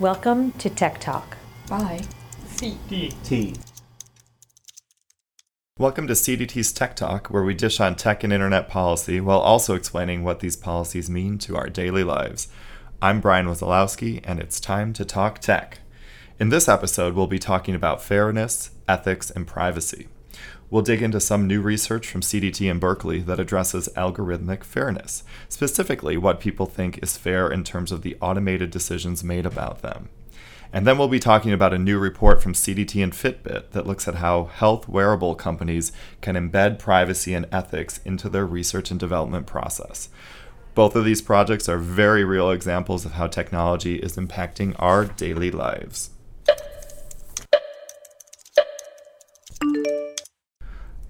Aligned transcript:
Welcome 0.00 0.52
to 0.52 0.70
Tech 0.70 0.98
Talk. 0.98 1.36
Bye. 1.68 2.00
CDT. 2.46 3.60
Welcome 5.78 6.06
to 6.06 6.14
CDT's 6.14 6.72
Tech 6.72 6.96
Talk, 6.96 7.28
where 7.28 7.42
we 7.42 7.52
dish 7.52 7.80
on 7.80 7.96
tech 7.96 8.24
and 8.24 8.32
internet 8.32 8.70
policy 8.70 9.20
while 9.20 9.40
also 9.40 9.74
explaining 9.74 10.24
what 10.24 10.40
these 10.40 10.56
policies 10.56 11.10
mean 11.10 11.36
to 11.40 11.54
our 11.54 11.68
daily 11.68 12.02
lives. 12.02 12.48
I'm 13.02 13.20
Brian 13.20 13.44
Wesolowski, 13.44 14.22
and 14.24 14.40
it's 14.40 14.58
time 14.58 14.94
to 14.94 15.04
talk 15.04 15.38
tech. 15.38 15.80
In 16.38 16.48
this 16.48 16.66
episode, 16.66 17.12
we'll 17.12 17.26
be 17.26 17.38
talking 17.38 17.74
about 17.74 18.02
fairness, 18.02 18.70
ethics, 18.88 19.30
and 19.30 19.46
privacy. 19.46 20.08
We'll 20.70 20.82
dig 20.82 21.02
into 21.02 21.18
some 21.18 21.48
new 21.48 21.60
research 21.60 22.06
from 22.06 22.20
CDT 22.20 22.70
and 22.70 22.80
Berkeley 22.80 23.20
that 23.22 23.40
addresses 23.40 23.88
algorithmic 23.96 24.62
fairness, 24.62 25.24
specifically 25.48 26.16
what 26.16 26.38
people 26.38 26.66
think 26.66 27.02
is 27.02 27.16
fair 27.16 27.50
in 27.50 27.64
terms 27.64 27.90
of 27.90 28.02
the 28.02 28.16
automated 28.20 28.70
decisions 28.70 29.24
made 29.24 29.46
about 29.46 29.82
them. 29.82 30.10
And 30.72 30.86
then 30.86 30.96
we'll 30.96 31.08
be 31.08 31.18
talking 31.18 31.52
about 31.52 31.74
a 31.74 31.78
new 31.78 31.98
report 31.98 32.40
from 32.40 32.52
CDT 32.52 33.02
and 33.02 33.12
Fitbit 33.12 33.70
that 33.70 33.88
looks 33.88 34.06
at 34.06 34.16
how 34.16 34.44
health 34.44 34.88
wearable 34.88 35.34
companies 35.34 35.90
can 36.20 36.36
embed 36.36 36.78
privacy 36.78 37.34
and 37.34 37.46
ethics 37.50 37.98
into 38.04 38.28
their 38.28 38.46
research 38.46 38.92
and 38.92 39.00
development 39.00 39.46
process. 39.48 40.08
Both 40.76 40.94
of 40.94 41.04
these 41.04 41.20
projects 41.20 41.68
are 41.68 41.78
very 41.78 42.22
real 42.22 42.52
examples 42.52 43.04
of 43.04 43.12
how 43.12 43.26
technology 43.26 43.96
is 43.96 44.16
impacting 44.16 44.76
our 44.78 45.04
daily 45.04 45.50
lives. 45.50 46.10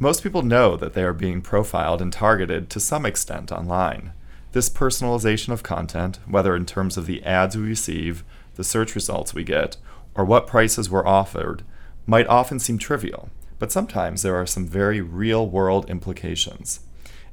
Most 0.02 0.22
people 0.22 0.40
know 0.40 0.78
that 0.78 0.94
they 0.94 1.02
are 1.02 1.12
being 1.12 1.42
profiled 1.42 2.00
and 2.00 2.10
targeted 2.10 2.70
to 2.70 2.80
some 2.80 3.04
extent 3.04 3.52
online. 3.52 4.14
This 4.52 4.70
personalization 4.70 5.52
of 5.52 5.62
content, 5.62 6.20
whether 6.26 6.56
in 6.56 6.64
terms 6.64 6.96
of 6.96 7.04
the 7.04 7.22
ads 7.22 7.54
we 7.54 7.64
receive, 7.64 8.24
the 8.54 8.64
search 8.64 8.94
results 8.94 9.34
we 9.34 9.44
get, 9.44 9.76
or 10.14 10.24
what 10.24 10.46
prices 10.46 10.88
we're 10.88 11.06
offered, 11.06 11.64
might 12.06 12.26
often 12.28 12.58
seem 12.58 12.78
trivial, 12.78 13.28
but 13.58 13.70
sometimes 13.70 14.22
there 14.22 14.36
are 14.36 14.46
some 14.46 14.66
very 14.66 15.02
real 15.02 15.46
world 15.46 15.90
implications. 15.90 16.80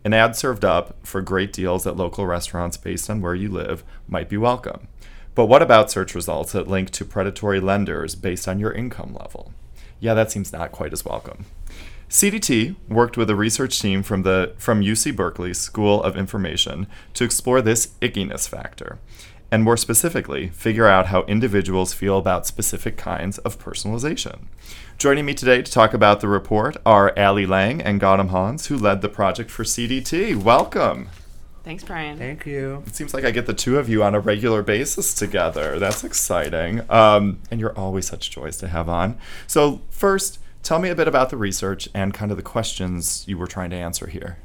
An 0.03 0.13
ad 0.13 0.35
served 0.35 0.65
up 0.65 0.97
for 1.03 1.21
great 1.21 1.53
deals 1.53 1.87
at 1.87 1.95
local 1.95 2.27
restaurants 2.27 2.75
based 2.75 3.09
on 3.09 3.21
where 3.21 3.33
you 3.33 3.47
live 3.49 3.85
might 4.09 4.27
be 4.27 4.35
welcome. 4.35 4.89
But 5.35 5.45
what 5.45 5.61
about 5.61 5.89
search 5.89 6.13
results 6.13 6.51
that 6.51 6.67
link 6.67 6.89
to 6.89 7.05
predatory 7.05 7.61
lenders 7.61 8.13
based 8.13 8.45
on 8.45 8.59
your 8.59 8.73
income 8.73 9.15
level? 9.17 9.53
Yeah, 10.01 10.15
that 10.15 10.31
seems 10.31 10.51
not 10.51 10.73
quite 10.73 10.91
as 10.91 11.05
welcome. 11.05 11.45
CDT 12.09 12.77
worked 12.87 13.17
with 13.17 13.29
a 13.29 13.35
research 13.35 13.81
team 13.81 14.01
from 14.01 14.23
the 14.23 14.53
from 14.57 14.81
UC 14.81 15.13
Berkeley 15.13 15.53
School 15.53 16.01
of 16.01 16.15
Information 16.15 16.87
to 17.13 17.25
explore 17.25 17.61
this 17.61 17.87
ickiness 18.01 18.47
factor, 18.47 18.99
and 19.51 19.61
more 19.61 19.75
specifically, 19.75 20.47
figure 20.47 20.87
out 20.87 21.07
how 21.07 21.23
individuals 21.23 21.93
feel 21.93 22.17
about 22.17 22.47
specific 22.47 22.95
kinds 22.95 23.39
of 23.39 23.59
personalization. 23.59 24.45
Joining 24.97 25.25
me 25.25 25.33
today 25.33 25.61
to 25.61 25.69
talk 25.69 25.93
about 25.93 26.21
the 26.21 26.29
report 26.29 26.77
are 26.85 27.17
Ali 27.19 27.45
Lange 27.45 27.81
and 27.81 27.99
Gautam 27.99 28.29
Hans, 28.29 28.67
who 28.67 28.77
led 28.77 29.01
the 29.01 29.09
project 29.09 29.51
for 29.51 29.63
CDT. 29.63 30.41
Welcome. 30.41 31.09
Thanks, 31.65 31.83
Brian. 31.83 32.17
Thank 32.17 32.45
you. 32.45 32.83
It 32.87 32.95
seems 32.95 33.13
like 33.13 33.25
I 33.25 33.31
get 33.31 33.45
the 33.45 33.53
two 33.53 33.77
of 33.77 33.89
you 33.89 34.01
on 34.01 34.15
a 34.15 34.21
regular 34.21 34.63
basis 34.63 35.13
together. 35.13 35.77
That's 35.77 36.05
exciting. 36.05 36.89
Um, 36.89 37.39
and 37.51 37.59
you're 37.59 37.77
always 37.77 38.07
such 38.07 38.31
joys 38.31 38.55
to 38.57 38.69
have 38.69 38.87
on. 38.87 39.17
So, 39.47 39.81
first, 39.89 40.39
Tell 40.67 40.79
me 40.79 40.89
a 40.89 40.95
bit 40.95 41.07
about 41.07 41.29
the 41.29 41.37
research 41.37 41.87
and 41.93 42.13
kind 42.13 42.29
of 42.29 42.35
the 42.35 42.43
questions 42.43 43.23
you 43.25 43.37
were 43.37 43.47
trying 43.47 43.69
to 43.69 43.77
answer 43.77 44.07
here. 44.07 44.37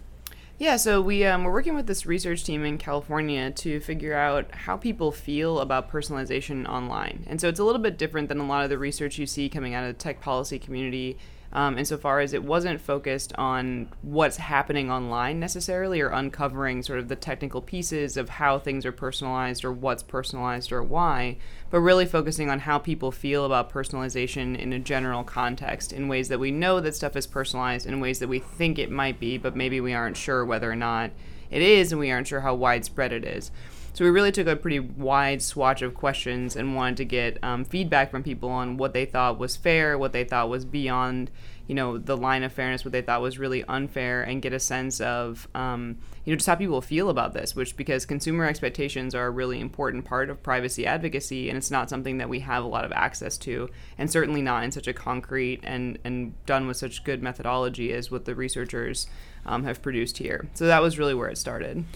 Yeah, 0.57 0.77
so 0.77 1.03
we 1.03 1.25
um, 1.25 1.43
we're 1.43 1.51
working 1.51 1.75
with 1.75 1.89
this 1.89 2.07
research 2.07 2.45
team 2.45 2.65
in 2.65 2.79
California 2.79 3.51
to 3.51 3.81
figure 3.81 4.15
out 4.15 4.55
how 4.55 4.77
people 4.77 5.11
feel 5.11 5.59
about 5.59 5.91
personalization 5.91 6.65
online. 6.69 7.25
And 7.27 7.41
so 7.41 7.49
it's 7.49 7.59
a 7.59 7.65
little 7.65 7.83
bit 7.83 7.99
different 7.99 8.29
than 8.29 8.39
a 8.39 8.47
lot 8.47 8.63
of 8.63 8.71
the 8.71 8.79
research 8.79 9.19
you 9.19 9.27
see 9.27 9.49
coming 9.49 9.75
out 9.75 9.83
of 9.83 9.89
the 9.89 9.99
tech 9.99 10.21
policy 10.21 10.61
community 10.61 11.19
um, 11.53 11.77
insofar 11.77 12.21
as 12.21 12.33
it 12.33 12.43
wasn't 12.43 12.81
focused 12.81 13.33
on 13.35 13.89
what's 14.03 14.37
happening 14.37 14.91
online 14.91 15.39
necessarily 15.39 16.01
or 16.01 16.09
uncovering 16.09 16.83
sort 16.83 16.99
of 16.99 17.09
the 17.09 17.17
technical 17.17 17.61
pieces 17.61 18.17
of 18.17 18.29
how 18.29 18.59
things 18.59 18.87
are 18.87 18.93
personalized 18.93 19.65
or 19.65 19.73
what's 19.73 20.03
personalized 20.03 20.73
or 20.73 20.83
why, 20.83 21.37
but 21.73 21.81
really 21.81 22.05
focusing 22.05 22.51
on 22.51 22.61
how 22.61 22.79
people 22.79 23.11
feel 23.11 23.47
about 23.47 23.73
personalization 23.73 24.57
in 24.59 24.75
a 24.75 24.79
general 24.79 25.25
context 25.25 25.91
in 25.91 26.07
ways 26.07 26.29
that 26.29 26.39
we 26.39 26.51
know 26.51 26.81
that 26.81 26.95
stuff 26.95 27.17
is 27.17 27.27
personalized, 27.27 27.87
in 27.87 27.99
ways 27.99 28.19
that 28.19 28.29
we 28.29 28.39
think 28.39 28.79
it 28.79 28.91
might 28.91 29.19
be, 29.19 29.39
but 29.39 29.57
maybe 29.57 29.81
we 29.81 29.95
aren't 29.95 30.19
sure 30.19 30.45
whether 30.45 30.71
or 30.71 30.77
not 30.77 31.11
it 31.51 31.63
is 31.63 31.91
and 31.91 31.99
we 31.99 32.11
aren't 32.11 32.29
sure 32.29 32.43
how 32.43 32.55
widespread 32.55 33.11
it 33.11 33.25
is. 33.25 33.51
So 33.95 34.05
we 34.05 34.11
really 34.11 34.33
took 34.33 34.47
a 34.47 34.55
pretty 34.55 34.81
wide 34.81 35.41
swatch 35.41 35.81
of 35.81 35.95
questions 35.95 36.57
and 36.57 36.77
wanted 36.77 36.99
to 36.99 37.05
get 37.07 37.43
um, 37.43 37.65
feedback 37.65 38.11
from 38.11 38.23
people 38.23 38.51
on 38.51 38.77
what 38.77 38.93
they 38.93 39.07
thought 39.07 39.39
was 39.39 39.57
fair, 39.57 39.97
what 39.97 40.13
they 40.13 40.25
thought 40.25 40.51
was 40.51 40.67
beyond, 40.67 41.31
you 41.73 41.77
know, 41.77 41.97
the 41.97 42.19
line 42.19 42.43
of 42.43 42.53
fairness, 42.53 42.85
what 42.85 42.93
they 42.93 43.01
thought 43.01 43.23
was 43.23 43.39
really 43.39 43.65
unfair, 43.65 44.23
and 44.23 44.43
get 44.43 44.53
a 44.53 44.61
sense 44.61 45.01
of, 45.01 45.49
um, 45.55 45.97
you 46.23 46.31
know, 46.31 46.37
just 46.37 46.47
how 46.47 46.55
people 46.55 46.83
feel 46.83 47.09
about 47.09 47.33
this. 47.33 47.57
Which 47.57 47.79
because 47.79 48.05
consumer 48.05 48.45
expectations 48.45 49.15
are 49.15 49.25
a 49.25 49.31
really 49.31 49.59
important 49.59 50.05
part 50.05 50.29
of 50.29 50.43
privacy 50.43 50.85
advocacy, 50.85 51.49
and 51.49 51.57
it's 51.57 51.71
not 51.71 51.89
something 51.89 52.19
that 52.19 52.29
we 52.29 52.41
have 52.41 52.63
a 52.63 52.67
lot 52.67 52.85
of 52.85 52.93
access 52.93 53.39
to, 53.39 53.71
and 53.97 54.11
certainly 54.11 54.43
not 54.43 54.65
in 54.65 54.71
such 54.71 54.87
a 54.87 54.93
concrete 54.93 55.61
and 55.63 55.99
and 56.05 56.35
done 56.45 56.67
with 56.67 56.77
such 56.77 57.05
good 57.05 57.23
methodology 57.23 57.91
as 57.95 58.11
what 58.11 58.27
the 58.27 58.35
researchers 58.35 59.07
um, 59.47 59.65
have 59.65 59.81
produced 59.81 60.19
here. 60.19 60.51
So 60.53 60.67
that 60.67 60.83
was 60.83 60.99
really 60.99 61.15
where 61.15 61.31
it 61.31 61.39
started. 61.39 61.87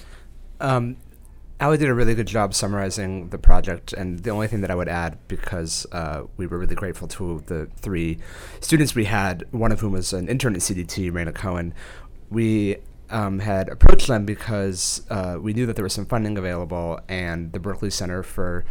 Um, 0.59 0.97
Ali 1.59 1.79
did 1.79 1.89
a 1.89 1.95
really 1.95 2.15
good 2.15 2.27
job 2.27 2.53
summarizing 2.53 3.31
the 3.31 3.39
project, 3.39 3.95
and 3.95 4.19
the 4.19 4.31
only 4.31 4.47
thing 4.47 4.61
that 4.61 4.71
I 4.71 4.75
would 4.75 4.89
add, 4.89 5.19
because 5.27 5.87
uh, 5.91 6.25
we 6.37 6.47
were 6.47 6.59
really 6.59 6.75
grateful 6.75 7.09
to 7.09 7.43
the 7.47 7.69
three 7.77 8.19
students 8.61 8.95
we 8.95 9.07
had, 9.07 9.45
one 9.53 9.73
of 9.73 9.81
whom 9.81 9.93
was 9.93 10.13
an 10.13 10.29
intern 10.29 10.55
at 10.55 10.61
CDT, 10.61 11.11
Raina 11.11 11.35
Cohen, 11.35 11.73
we 12.31 12.77
um, 13.09 13.39
had 13.39 13.71
approached 13.71 14.07
them 14.09 14.27
because 14.27 15.07
uh, 15.09 15.39
we 15.41 15.55
knew 15.55 15.65
that 15.65 15.77
there 15.77 15.83
was 15.83 15.95
some 15.95 16.05
funding 16.05 16.37
available, 16.37 17.01
and 17.09 17.53
the 17.53 17.59
Berkeley 17.59 17.91
Center 17.91 18.23
for 18.23 18.67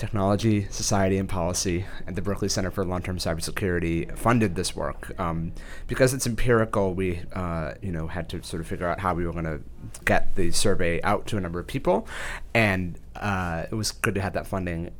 Technology, 0.00 0.66
Society, 0.70 1.18
and 1.18 1.28
Policy, 1.28 1.84
and 2.06 2.16
the 2.16 2.22
Berkeley 2.22 2.48
Center 2.48 2.70
for 2.70 2.86
Long-Term 2.86 3.18
Cybersecurity 3.18 4.16
funded 4.16 4.54
this 4.54 4.74
work. 4.74 5.12
Um, 5.20 5.52
because 5.88 6.14
it's 6.14 6.26
empirical, 6.26 6.94
we 6.94 7.20
uh, 7.34 7.74
you 7.82 7.92
know 7.92 8.06
had 8.06 8.30
to 8.30 8.42
sort 8.42 8.62
of 8.62 8.66
figure 8.66 8.88
out 8.88 9.00
how 9.00 9.12
we 9.12 9.26
were 9.26 9.32
going 9.32 9.44
to 9.44 9.60
get 10.06 10.34
the 10.36 10.52
survey 10.52 11.02
out 11.02 11.26
to 11.26 11.36
a 11.36 11.40
number 11.40 11.60
of 11.60 11.66
people, 11.66 12.08
and 12.54 12.98
uh, 13.16 13.66
it 13.70 13.74
was 13.74 13.92
good 13.92 14.14
to 14.14 14.22
have 14.22 14.32
that 14.32 14.46
funding. 14.46 14.90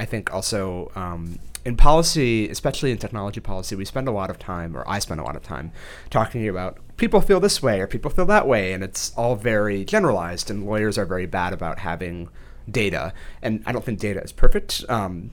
I 0.00 0.04
think 0.04 0.34
also 0.34 0.90
um, 0.96 1.38
in 1.64 1.76
policy, 1.76 2.48
especially 2.48 2.90
in 2.90 2.98
technology 2.98 3.40
policy, 3.40 3.76
we 3.76 3.84
spend 3.84 4.08
a 4.08 4.12
lot 4.12 4.28
of 4.28 4.40
time, 4.40 4.76
or 4.76 4.82
I 4.88 4.98
spend 4.98 5.20
a 5.20 5.22
lot 5.22 5.36
of 5.36 5.42
time, 5.44 5.70
talking 6.10 6.48
about 6.48 6.78
people 6.96 7.20
feel 7.20 7.38
this 7.38 7.62
way 7.62 7.80
or 7.80 7.86
people 7.86 8.10
feel 8.10 8.26
that 8.26 8.48
way, 8.48 8.72
and 8.72 8.82
it's 8.82 9.12
all 9.16 9.36
very 9.36 9.84
generalized. 9.84 10.50
And 10.50 10.66
lawyers 10.66 10.98
are 10.98 11.06
very 11.06 11.26
bad 11.26 11.52
about 11.52 11.78
having 11.78 12.28
data, 12.70 13.12
and 13.42 13.62
I 13.66 13.72
don't 13.72 13.84
think 13.84 13.98
data 13.98 14.22
is 14.22 14.32
perfect. 14.32 14.84
Um, 14.88 15.30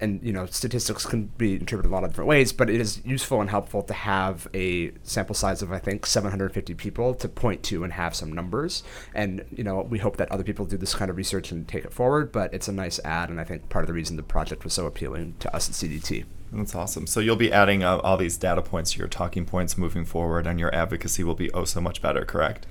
and 0.00 0.22
you 0.22 0.32
know, 0.32 0.46
statistics 0.46 1.06
can 1.06 1.26
be 1.38 1.54
interpreted 1.54 1.90
a 1.90 1.94
lot 1.94 2.04
of 2.04 2.10
different 2.10 2.28
ways, 2.28 2.52
but 2.52 2.68
it 2.68 2.80
is 2.80 3.00
useful 3.04 3.40
and 3.40 3.48
helpful 3.48 3.82
to 3.82 3.94
have 3.94 4.48
a 4.52 4.92
sample 5.02 5.34
size 5.34 5.62
of 5.62 5.72
I 5.72 5.78
think 5.78 6.06
750 6.06 6.74
people 6.74 7.14
to 7.14 7.28
point 7.28 7.62
to 7.64 7.84
and 7.84 7.92
have 7.92 8.14
some 8.14 8.32
numbers. 8.32 8.82
And 9.14 9.44
you 9.50 9.64
know, 9.64 9.82
we 9.82 9.98
hope 9.98 10.16
that 10.16 10.30
other 10.30 10.44
people 10.44 10.66
do 10.66 10.76
this 10.76 10.94
kind 10.94 11.10
of 11.10 11.16
research 11.16 11.52
and 11.52 11.66
take 11.66 11.84
it 11.84 11.92
forward. 11.92 12.32
But 12.32 12.52
it's 12.52 12.68
a 12.68 12.72
nice 12.72 13.00
ad, 13.04 13.30
and 13.30 13.40
I 13.40 13.44
think 13.44 13.68
part 13.68 13.84
of 13.84 13.86
the 13.86 13.94
reason 13.94 14.16
the 14.16 14.22
project 14.22 14.64
was 14.64 14.72
so 14.72 14.86
appealing 14.86 15.36
to 15.40 15.54
us 15.54 15.68
at 15.68 15.74
CDT. 15.74 16.24
That's 16.52 16.74
awesome. 16.74 17.06
So 17.06 17.20
you'll 17.20 17.36
be 17.36 17.52
adding 17.52 17.82
uh, 17.82 17.98
all 17.98 18.16
these 18.16 18.36
data 18.36 18.62
points 18.62 18.92
to 18.92 18.98
your 18.98 19.08
talking 19.08 19.44
points 19.44 19.78
moving 19.78 20.04
forward, 20.04 20.46
and 20.46 20.60
your 20.60 20.74
advocacy 20.74 21.24
will 21.24 21.34
be 21.34 21.50
oh 21.52 21.64
so 21.64 21.80
much 21.80 22.02
better. 22.02 22.24
Correct? 22.24 22.66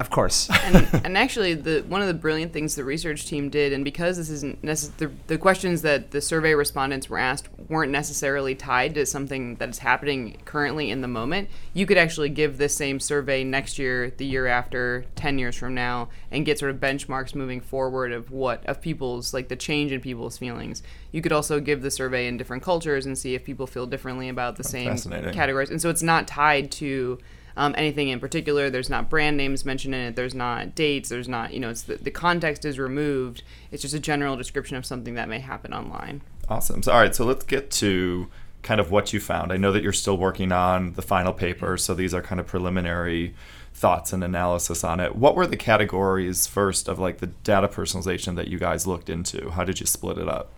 Of 0.00 0.10
course. 0.10 0.48
and, 0.64 0.88
and, 1.04 1.18
actually, 1.18 1.54
the 1.54 1.84
one 1.88 2.00
of 2.00 2.08
the 2.08 2.14
brilliant 2.14 2.52
things 2.52 2.74
the 2.74 2.84
research 2.84 3.26
team 3.26 3.48
did, 3.50 3.72
and 3.72 3.84
because 3.84 4.16
this 4.16 4.30
isn't 4.30 4.62
necess- 4.62 4.96
the, 4.96 5.10
the 5.26 5.38
questions 5.38 5.82
that 5.82 6.10
the 6.10 6.20
survey 6.20 6.54
respondents 6.54 7.08
were 7.08 7.18
asked 7.18 7.48
weren't 7.68 7.92
necessarily 7.92 8.54
tied 8.54 8.94
to 8.94 9.06
something 9.06 9.56
that 9.56 9.68
is 9.68 9.78
happening 9.78 10.36
currently 10.44 10.90
in 10.90 11.00
the 11.00 11.08
moment, 11.08 11.48
you 11.72 11.86
could 11.86 11.96
actually 11.96 12.28
give 12.28 12.58
this 12.58 12.74
same 12.74 13.00
survey 13.00 13.44
next 13.44 13.78
year, 13.78 14.10
the 14.16 14.26
year 14.26 14.46
after, 14.46 15.04
10 15.14 15.38
years 15.38 15.56
from 15.56 15.74
now, 15.74 16.08
and 16.30 16.44
get 16.44 16.58
sort 16.58 16.70
of 16.70 16.78
benchmarks 16.78 17.34
moving 17.34 17.60
forward 17.60 18.12
of 18.12 18.30
what, 18.30 18.64
of 18.66 18.80
people's, 18.80 19.32
like 19.32 19.48
the 19.48 19.56
change 19.56 19.92
in 19.92 20.00
people's 20.00 20.36
feelings. 20.36 20.82
You 21.12 21.22
could 21.22 21.32
also 21.32 21.60
give 21.60 21.82
the 21.82 21.90
survey 21.90 22.26
in 22.26 22.36
different 22.36 22.62
cultures 22.62 23.06
and 23.06 23.16
see 23.16 23.34
if 23.34 23.44
people 23.44 23.66
feel 23.66 23.86
differently 23.86 24.28
about 24.28 24.56
the 24.56 24.64
same 24.64 24.96
categories. 25.32 25.70
And 25.70 25.80
so 25.80 25.90
it's 25.90 26.02
not 26.02 26.26
tied 26.26 26.70
to 26.72 27.18
um, 27.56 27.74
anything 27.76 28.08
in 28.08 28.20
particular. 28.20 28.70
There's 28.70 28.90
not 28.90 29.10
brand 29.10 29.36
names 29.36 29.64
mentioned 29.64 29.94
in 29.94 30.00
it. 30.00 30.16
There's 30.16 30.34
not 30.34 30.74
dates. 30.74 31.08
There's 31.08 31.28
not, 31.28 31.52
you 31.52 31.60
know, 31.60 31.70
it's 31.70 31.82
the, 31.82 31.96
the 31.96 32.10
context 32.10 32.64
is 32.64 32.78
removed. 32.78 33.42
It's 33.70 33.82
just 33.82 33.94
a 33.94 34.00
general 34.00 34.36
description 34.36 34.76
of 34.76 34.86
something 34.86 35.14
that 35.14 35.28
may 35.28 35.40
happen 35.40 35.72
online. 35.72 36.22
Awesome. 36.48 36.82
So, 36.82 36.92
all 36.92 37.00
right. 37.00 37.14
So 37.14 37.24
let's 37.24 37.44
get 37.44 37.70
to 37.72 38.28
kind 38.62 38.80
of 38.80 38.90
what 38.90 39.12
you 39.12 39.20
found. 39.20 39.52
I 39.52 39.56
know 39.56 39.72
that 39.72 39.82
you're 39.82 39.92
still 39.92 40.16
working 40.16 40.52
on 40.52 40.92
the 40.92 41.02
final 41.02 41.32
paper, 41.32 41.76
so 41.76 41.94
these 41.94 42.14
are 42.14 42.22
kind 42.22 42.40
of 42.40 42.46
preliminary 42.46 43.34
thoughts 43.74 44.12
and 44.12 44.22
analysis 44.22 44.84
on 44.84 45.00
it. 45.00 45.16
What 45.16 45.34
were 45.34 45.46
the 45.46 45.56
categories 45.56 46.46
first 46.46 46.88
of 46.88 46.98
like 46.98 47.18
the 47.18 47.26
data 47.26 47.68
personalization 47.68 48.36
that 48.36 48.48
you 48.48 48.58
guys 48.58 48.86
looked 48.86 49.10
into? 49.10 49.50
How 49.50 49.64
did 49.64 49.80
you 49.80 49.86
split 49.86 50.18
it 50.18 50.28
up? 50.28 50.52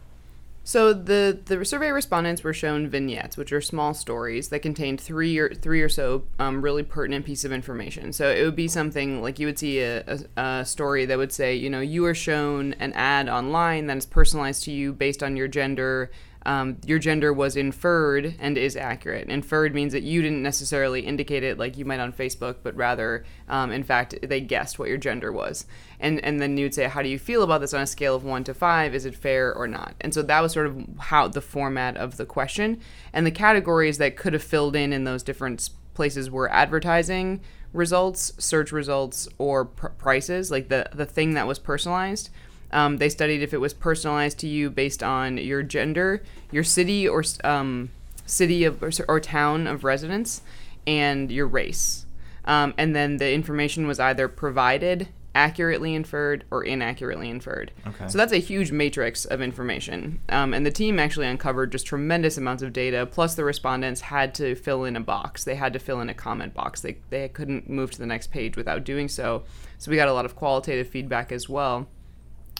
So 0.66 0.94
the 0.94 1.38
the 1.44 1.62
survey 1.64 1.90
respondents 1.90 2.42
were 2.42 2.54
shown 2.54 2.88
vignettes, 2.88 3.36
which 3.36 3.52
are 3.52 3.60
small 3.60 3.92
stories 3.92 4.48
that 4.48 4.60
contained 4.60 4.98
three 4.98 5.36
or 5.38 5.54
three 5.54 5.82
or 5.82 5.90
so 5.90 6.24
um, 6.38 6.62
really 6.62 6.82
pertinent 6.82 7.26
piece 7.26 7.44
of 7.44 7.52
information. 7.52 8.14
So 8.14 8.30
it 8.30 8.42
would 8.44 8.56
be 8.56 8.68
something 8.68 9.20
like 9.20 9.38
you 9.38 9.46
would 9.46 9.58
see 9.58 9.80
a, 9.80 10.02
a, 10.06 10.42
a 10.42 10.64
story 10.64 11.04
that 11.04 11.18
would 11.18 11.32
say, 11.32 11.54
you 11.54 11.68
know, 11.68 11.80
you 11.80 12.06
are 12.06 12.14
shown 12.14 12.72
an 12.80 12.94
ad 12.94 13.28
online 13.28 13.88
that 13.88 13.98
is 13.98 14.06
personalized 14.06 14.64
to 14.64 14.72
you 14.72 14.94
based 14.94 15.22
on 15.22 15.36
your 15.36 15.48
gender 15.48 16.10
um, 16.46 16.76
your 16.84 16.98
gender 16.98 17.32
was 17.32 17.56
inferred 17.56 18.34
and 18.38 18.58
is 18.58 18.76
accurate. 18.76 19.28
Inferred 19.28 19.74
means 19.74 19.92
that 19.92 20.02
you 20.02 20.20
didn't 20.22 20.42
necessarily 20.42 21.00
indicate 21.00 21.42
it 21.42 21.58
like 21.58 21.78
you 21.78 21.84
might 21.84 22.00
on 22.00 22.12
Facebook, 22.12 22.56
but 22.62 22.76
rather, 22.76 23.24
um, 23.48 23.72
in 23.72 23.82
fact, 23.82 24.14
they 24.22 24.40
guessed 24.40 24.78
what 24.78 24.88
your 24.88 24.98
gender 24.98 25.32
was. 25.32 25.66
And 25.98 26.22
and 26.24 26.40
then 26.40 26.56
you'd 26.56 26.74
say, 26.74 26.84
how 26.84 27.02
do 27.02 27.08
you 27.08 27.18
feel 27.18 27.42
about 27.42 27.60
this 27.60 27.74
on 27.74 27.82
a 27.82 27.86
scale 27.86 28.14
of 28.14 28.24
one 28.24 28.44
to 28.44 28.54
five? 28.54 28.94
Is 28.94 29.06
it 29.06 29.14
fair 29.14 29.54
or 29.54 29.66
not? 29.66 29.94
And 30.00 30.12
so 30.12 30.22
that 30.22 30.40
was 30.40 30.52
sort 30.52 30.66
of 30.66 30.84
how 30.98 31.28
the 31.28 31.40
format 31.40 31.96
of 31.96 32.16
the 32.16 32.26
question 32.26 32.80
and 33.12 33.26
the 33.26 33.30
categories 33.30 33.98
that 33.98 34.16
could 34.16 34.34
have 34.34 34.42
filled 34.42 34.76
in 34.76 34.92
in 34.92 35.04
those 35.04 35.22
different 35.22 35.70
places 35.94 36.30
were 36.30 36.50
advertising 36.50 37.40
results, 37.72 38.32
search 38.38 38.72
results, 38.72 39.28
or 39.38 39.64
pr- 39.64 39.88
prices, 39.88 40.50
like 40.50 40.68
the 40.68 40.88
the 40.94 41.06
thing 41.06 41.34
that 41.34 41.46
was 41.46 41.58
personalized. 41.58 42.30
Um, 42.74 42.96
they 42.98 43.08
studied 43.08 43.40
if 43.40 43.54
it 43.54 43.58
was 43.58 43.72
personalized 43.72 44.40
to 44.40 44.48
you 44.48 44.68
based 44.68 45.02
on 45.02 45.38
your 45.38 45.62
gender, 45.62 46.22
your 46.50 46.64
city 46.64 47.08
or 47.08 47.22
um, 47.44 47.90
city 48.26 48.64
of 48.64 48.82
or, 48.82 48.90
or, 49.08 49.20
town 49.20 49.68
of 49.68 49.84
residence, 49.84 50.42
and 50.84 51.30
your 51.30 51.46
race. 51.46 52.04
Um, 52.44 52.74
and 52.76 52.94
then 52.94 53.18
the 53.18 53.32
information 53.32 53.86
was 53.86 54.00
either 54.00 54.26
provided, 54.26 55.08
accurately 55.36 55.94
inferred, 55.94 56.44
or 56.50 56.64
inaccurately 56.64 57.30
inferred. 57.30 57.70
Okay. 57.86 58.08
So 58.08 58.18
that's 58.18 58.32
a 58.32 58.38
huge 58.38 58.72
matrix 58.72 59.24
of 59.24 59.40
information. 59.40 60.20
Um, 60.28 60.52
and 60.52 60.66
the 60.66 60.72
team 60.72 60.98
actually 60.98 61.28
uncovered 61.28 61.70
just 61.70 61.86
tremendous 61.86 62.36
amounts 62.36 62.64
of 62.64 62.72
data. 62.72 63.06
Plus, 63.06 63.36
the 63.36 63.44
respondents 63.44 64.00
had 64.00 64.34
to 64.34 64.56
fill 64.56 64.82
in 64.82 64.96
a 64.96 65.00
box. 65.00 65.44
They 65.44 65.54
had 65.54 65.72
to 65.74 65.78
fill 65.78 66.00
in 66.00 66.10
a 66.10 66.14
comment 66.14 66.54
box. 66.54 66.80
They 66.80 66.96
they 67.10 67.28
couldn't 67.28 67.70
move 67.70 67.92
to 67.92 67.98
the 67.98 68.06
next 68.06 68.32
page 68.32 68.56
without 68.56 68.82
doing 68.82 69.08
so. 69.08 69.44
So 69.78 69.92
we 69.92 69.96
got 69.96 70.08
a 70.08 70.12
lot 70.12 70.24
of 70.24 70.34
qualitative 70.34 70.88
feedback 70.88 71.30
as 71.30 71.48
well. 71.48 71.86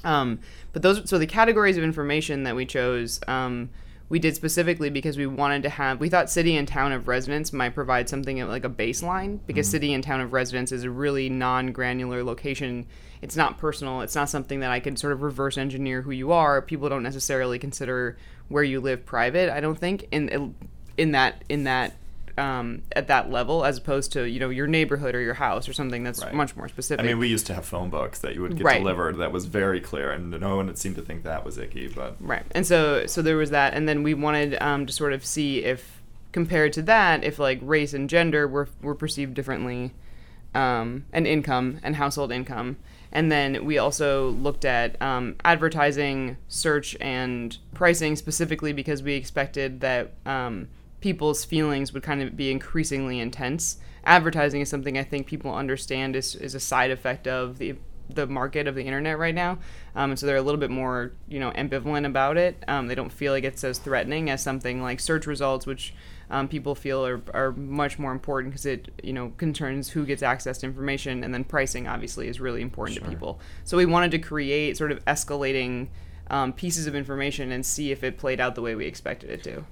Um, 0.05 0.41
but 0.73 0.83
those, 0.83 1.09
so 1.09 1.19
the 1.19 1.27
categories 1.27 1.77
of 1.77 1.85
information 1.85 2.45
that 2.45 2.57
we 2.57 2.67
chose, 2.67 3.21
um, 3.27 3.71
we 4.09 4.19
did 4.19 4.37
specifically 4.37 4.91
because 4.91 5.17
we 5.17 5.27
wanted 5.27 5.63
to 5.63 5.71
have, 5.71 5.99
we 5.99 6.09
thought 6.09 6.31
city 6.31 6.57
and 6.57 6.69
town 6.69 6.93
of 6.93 7.09
residence 7.09 7.53
might 7.53 7.75
provide 7.75 8.09
something 8.09 8.47
like 8.47 8.65
a 8.65 8.71
baseline 8.71 9.41
because 9.47 9.67
mm-hmm. 9.67 9.73
city 9.73 9.95
and 9.95 10.05
town 10.05 10.21
of 10.21 10.33
residence 10.33 10.73
is 10.73 10.85
a 10.85 10.91
really 10.91 11.29
non 11.29 11.73
granular 11.73 12.23
location. 12.23 12.87
It's 13.23 13.37
not 13.37 13.57
personal. 13.57 14.03
It's 14.03 14.15
not 14.15 14.29
something 14.29 14.61
that 14.61 14.71
I 14.71 14.81
could 14.81 14.99
sort 14.99 15.15
of 15.15 15.23
reverse 15.23 15.57
engineer 15.57 16.03
who 16.03 16.11
you 16.11 16.33
are. 16.33 16.61
People 16.61 16.91
don't 16.91 17.03
necessarily 17.03 17.59
consider 17.59 18.19
where 18.49 18.63
you 18.63 18.81
live 18.81 19.07
private. 19.07 19.51
I 19.51 19.61
don't 19.61 19.79
think 19.79 20.07
in 20.13 20.55
in 20.97 21.13
that 21.13 21.43
in 21.49 21.65
that 21.65 21.97
um, 22.37 22.83
at 22.93 23.09
that 23.09 23.31
level 23.31 23.65
as 23.65 23.79
opposed 23.79 24.13
to 24.13 24.25
you 24.25 24.41
know 24.41 24.51
your 24.51 24.67
neighborhood 24.67 25.15
or 25.15 25.21
your 25.21 25.35
house 25.35 25.69
or 25.69 25.73
something 25.73 26.03
that's 26.03 26.23
right. 26.23 26.35
much 26.35 26.57
more 26.57 26.69
specific. 26.69 27.05
I 27.05 27.07
mean, 27.07 27.19
we 27.19 27.29
used 27.29 27.47
to 27.47 27.55
have 27.55 27.65
phone 27.65 27.91
books 27.91 28.19
that 28.21 28.35
you 28.35 28.43
would 28.43 28.57
get 28.57 28.65
right. 28.65 28.79
delivered 28.79 29.19
that 29.19 29.33
was 29.33 29.47
very 29.47 29.81
clear, 29.81 30.11
and 30.11 30.31
no 30.31 30.57
one 30.57 30.75
seemed 30.77 30.97
to 30.97 31.03
think 31.03 31.23
that 31.25 31.45
was 31.45 31.59
icky. 31.59 31.89
But 31.89 32.17
right, 32.21 32.45
and 32.53 32.67
so 32.67 33.07
so 33.07 33.23
there 33.23 33.37
was 33.37 33.51
that, 33.51 33.75
and 33.75 33.89
then 33.89 34.03
we 34.03 34.15
wanted 34.15 34.61
um, 34.61 34.87
to 34.87 34.93
sort 34.93 35.13
of 35.13 35.25
see 35.25 35.65
if 35.65 36.03
compared 36.33 36.73
to 36.75 36.83
that, 36.83 37.23
if 37.25 37.39
like 37.39 37.61
race 37.63 37.95
and 37.95 38.11
gender 38.11 38.49
were 38.49 38.69
were 38.83 38.95
perceived 38.95 39.35
differently, 39.35 39.93
um, 40.55 41.05
and 41.13 41.27
income 41.27 41.81
and 41.83 41.97
household 41.97 42.33
income. 42.33 42.77
And 43.13 43.31
then 43.31 43.65
we 43.65 43.79
also 43.79 44.31
looked 44.31 44.65
at 44.65 45.01
um, 45.01 45.37
advertising, 45.45 46.37
search, 46.49 46.97
and 47.01 47.57
pricing 47.73 48.17
specifically 48.17 48.73
because 48.73 49.05
we 49.05 49.15
expected 49.15 49.81
that 49.83 50.15
um, 50.27 50.69
people's 51.05 51.45
feelings 51.45 51.93
would 51.93 52.03
kind 52.03 52.23
of 52.23 52.35
be 52.35 52.51
increasingly 52.51 53.21
intense. 53.21 53.77
Advertising 54.05 54.63
is 54.63 54.71
something 54.71 54.97
I 54.97 55.05
think 55.05 55.27
people 55.27 55.55
understand 55.55 56.17
is, 56.17 56.35
is 56.35 56.55
a 56.55 56.61
side 56.61 56.91
effect 56.91 57.29
of 57.29 57.59
the 57.59 57.77
the 58.09 58.27
market 58.27 58.67
of 58.67 58.75
the 58.75 58.83
internet 58.83 59.19
right 59.19 59.35
now, 59.35 59.59
um, 59.95 60.11
and 60.11 60.19
so 60.19 60.27
they're 60.27 60.37
a 60.37 60.43
little 60.43 60.61
bit 60.61 60.71
more 60.71 61.13
you 61.29 61.41
know 61.41 61.51
ambivalent 61.53 62.07
about 62.07 62.39
it. 62.39 62.63
Um, 62.69 62.87
they 62.87 62.95
don't 62.95 63.13
feel 63.13 63.33
like 63.33 63.45
it's 63.45 63.65
as 63.65 63.79
threatening 63.79 64.31
as 64.31 64.43
something 64.43 64.83
like 64.83 64.99
search 64.99 65.27
results, 65.27 65.67
which 65.67 65.95
um, 66.31 66.49
people 66.49 66.75
feel 66.75 67.05
are, 67.05 67.23
are 67.33 67.53
much 67.53 67.99
more 67.99 68.13
important 68.13 68.53
because 68.53 68.65
it 68.65 68.91
you 69.03 69.13
know 69.13 69.33
concerns 69.37 69.91
who 69.91 70.07
gets 70.07 70.23
access 70.23 70.57
to 70.59 70.67
information, 70.67 71.23
and 71.23 71.35
then 71.35 71.45
pricing 71.45 71.87
obviously 71.87 72.29
is 72.29 72.41
really 72.41 72.63
important 72.63 72.97
sure. 72.99 73.05
to 73.05 73.11
people. 73.11 73.41
So 73.65 73.77
we 73.77 73.85
wanted 73.85 74.11
to 74.13 74.19
create 74.19 74.79
sort 74.79 74.93
of 74.93 75.05
escalating 75.05 75.89
um, 76.29 76.55
pieces 76.55 76.87
of 76.87 76.95
information 76.95 77.53
and 77.53 77.65
see 77.65 77.91
if 77.91 78.03
it 78.03 78.17
played 78.17 78.41
out 78.41 78.55
the 78.55 78.63
way 78.63 78.75
we 78.75 78.87
expected 78.87 79.29
it 79.29 79.43
to 79.45 79.65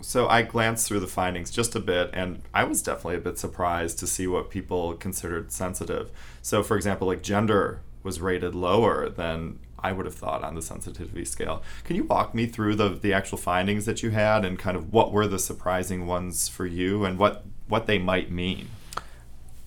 so 0.00 0.28
I 0.28 0.42
glanced 0.42 0.86
through 0.86 1.00
the 1.00 1.06
findings 1.06 1.50
just 1.50 1.74
a 1.74 1.80
bit, 1.80 2.10
and 2.12 2.42
I 2.54 2.64
was 2.64 2.82
definitely 2.82 3.16
a 3.16 3.20
bit 3.20 3.38
surprised 3.38 3.98
to 3.98 4.06
see 4.06 4.26
what 4.26 4.50
people 4.50 4.94
considered 4.94 5.52
sensitive. 5.52 6.10
So, 6.42 6.62
for 6.62 6.76
example, 6.76 7.08
like 7.08 7.22
gender 7.22 7.80
was 8.02 8.20
rated 8.20 8.54
lower 8.54 9.08
than 9.08 9.58
I 9.78 9.92
would 9.92 10.06
have 10.06 10.14
thought 10.14 10.42
on 10.42 10.54
the 10.54 10.62
sensitivity 10.62 11.24
scale. 11.24 11.62
Can 11.84 11.96
you 11.96 12.04
walk 12.04 12.34
me 12.34 12.46
through 12.46 12.76
the 12.76 12.88
the 12.90 13.12
actual 13.12 13.38
findings 13.38 13.86
that 13.86 14.02
you 14.02 14.10
had, 14.10 14.44
and 14.44 14.58
kind 14.58 14.76
of 14.76 14.92
what 14.92 15.12
were 15.12 15.26
the 15.26 15.38
surprising 15.38 16.06
ones 16.06 16.48
for 16.48 16.66
you, 16.66 17.04
and 17.04 17.18
what 17.18 17.44
what 17.66 17.86
they 17.86 17.98
might 17.98 18.30
mean? 18.30 18.68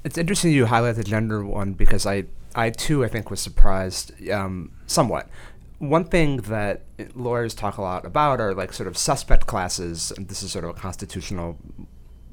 It's 0.04 0.18
interesting 0.18 0.52
you 0.52 0.66
highlight 0.66 0.96
the 0.96 1.04
gender 1.04 1.46
one 1.46 1.74
because 1.74 2.06
I 2.06 2.26
I 2.56 2.70
too 2.70 3.04
I 3.04 3.08
think 3.08 3.30
was 3.30 3.40
surprised 3.40 4.30
um, 4.30 4.72
somewhat 4.88 5.30
one 5.82 6.04
thing 6.04 6.38
that 6.38 6.84
lawyers 7.16 7.56
talk 7.56 7.78
a 7.78 7.82
lot 7.82 8.06
about 8.06 8.40
are 8.40 8.54
like 8.54 8.72
sort 8.72 8.86
of 8.86 8.96
suspect 8.96 9.48
classes, 9.48 10.14
and 10.16 10.28
this 10.28 10.44
is 10.44 10.52
sort 10.52 10.64
of 10.64 10.70
a 10.70 10.74
constitutional 10.74 11.58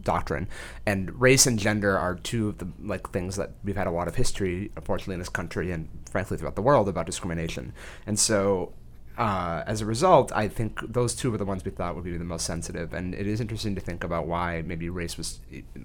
doctrine. 0.03 0.49
And 0.85 1.19
race 1.19 1.47
and 1.47 1.59
gender 1.59 1.97
are 1.97 2.17
two 2.17 2.49
of 2.49 2.59
the 2.59 2.69
like 2.79 3.09
things 3.11 3.37
that 3.37 3.53
we've 3.65 3.77
had 3.77 3.87
a 3.87 3.91
lot 3.91 4.07
of 4.07 4.17
history, 4.17 4.71
unfortunately, 4.77 5.15
in 5.15 5.21
this 5.21 5.31
country 5.31 5.73
and 5.73 5.89
frankly 6.11 6.37
throughout 6.37 6.57
the 6.57 6.63
world 6.63 6.91
about 6.91 7.07
discrimination. 7.07 7.73
And 8.07 8.19
so 8.19 8.75
uh, 9.17 9.63
as 9.67 9.81
a 9.81 9.87
result, 9.87 10.31
I 10.33 10.47
think 10.49 10.81
those 10.87 11.15
two 11.15 11.31
were 11.31 11.39
the 11.39 11.47
ones 11.47 11.65
we 11.65 11.71
thought 11.71 11.95
would 11.95 12.05
be 12.05 12.19
the 12.19 12.25
most 12.25 12.45
sensitive. 12.45 12.93
And 12.93 13.15
it 13.15 13.27
is 13.27 13.41
interesting 13.41 13.75
to 13.77 13.81
think 13.81 14.05
about 14.05 14.27
why 14.27 14.63
maybe 14.65 14.91
race 14.91 15.17
was 15.17 15.41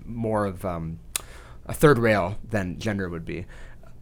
more 0.05 0.45
of 0.45 0.65
um, 0.65 0.99
a 1.65 1.73
third 1.73 1.97
rail 1.97 2.37
than 2.43 2.77
gender 2.77 3.07
would 3.07 3.25
be 3.25 3.45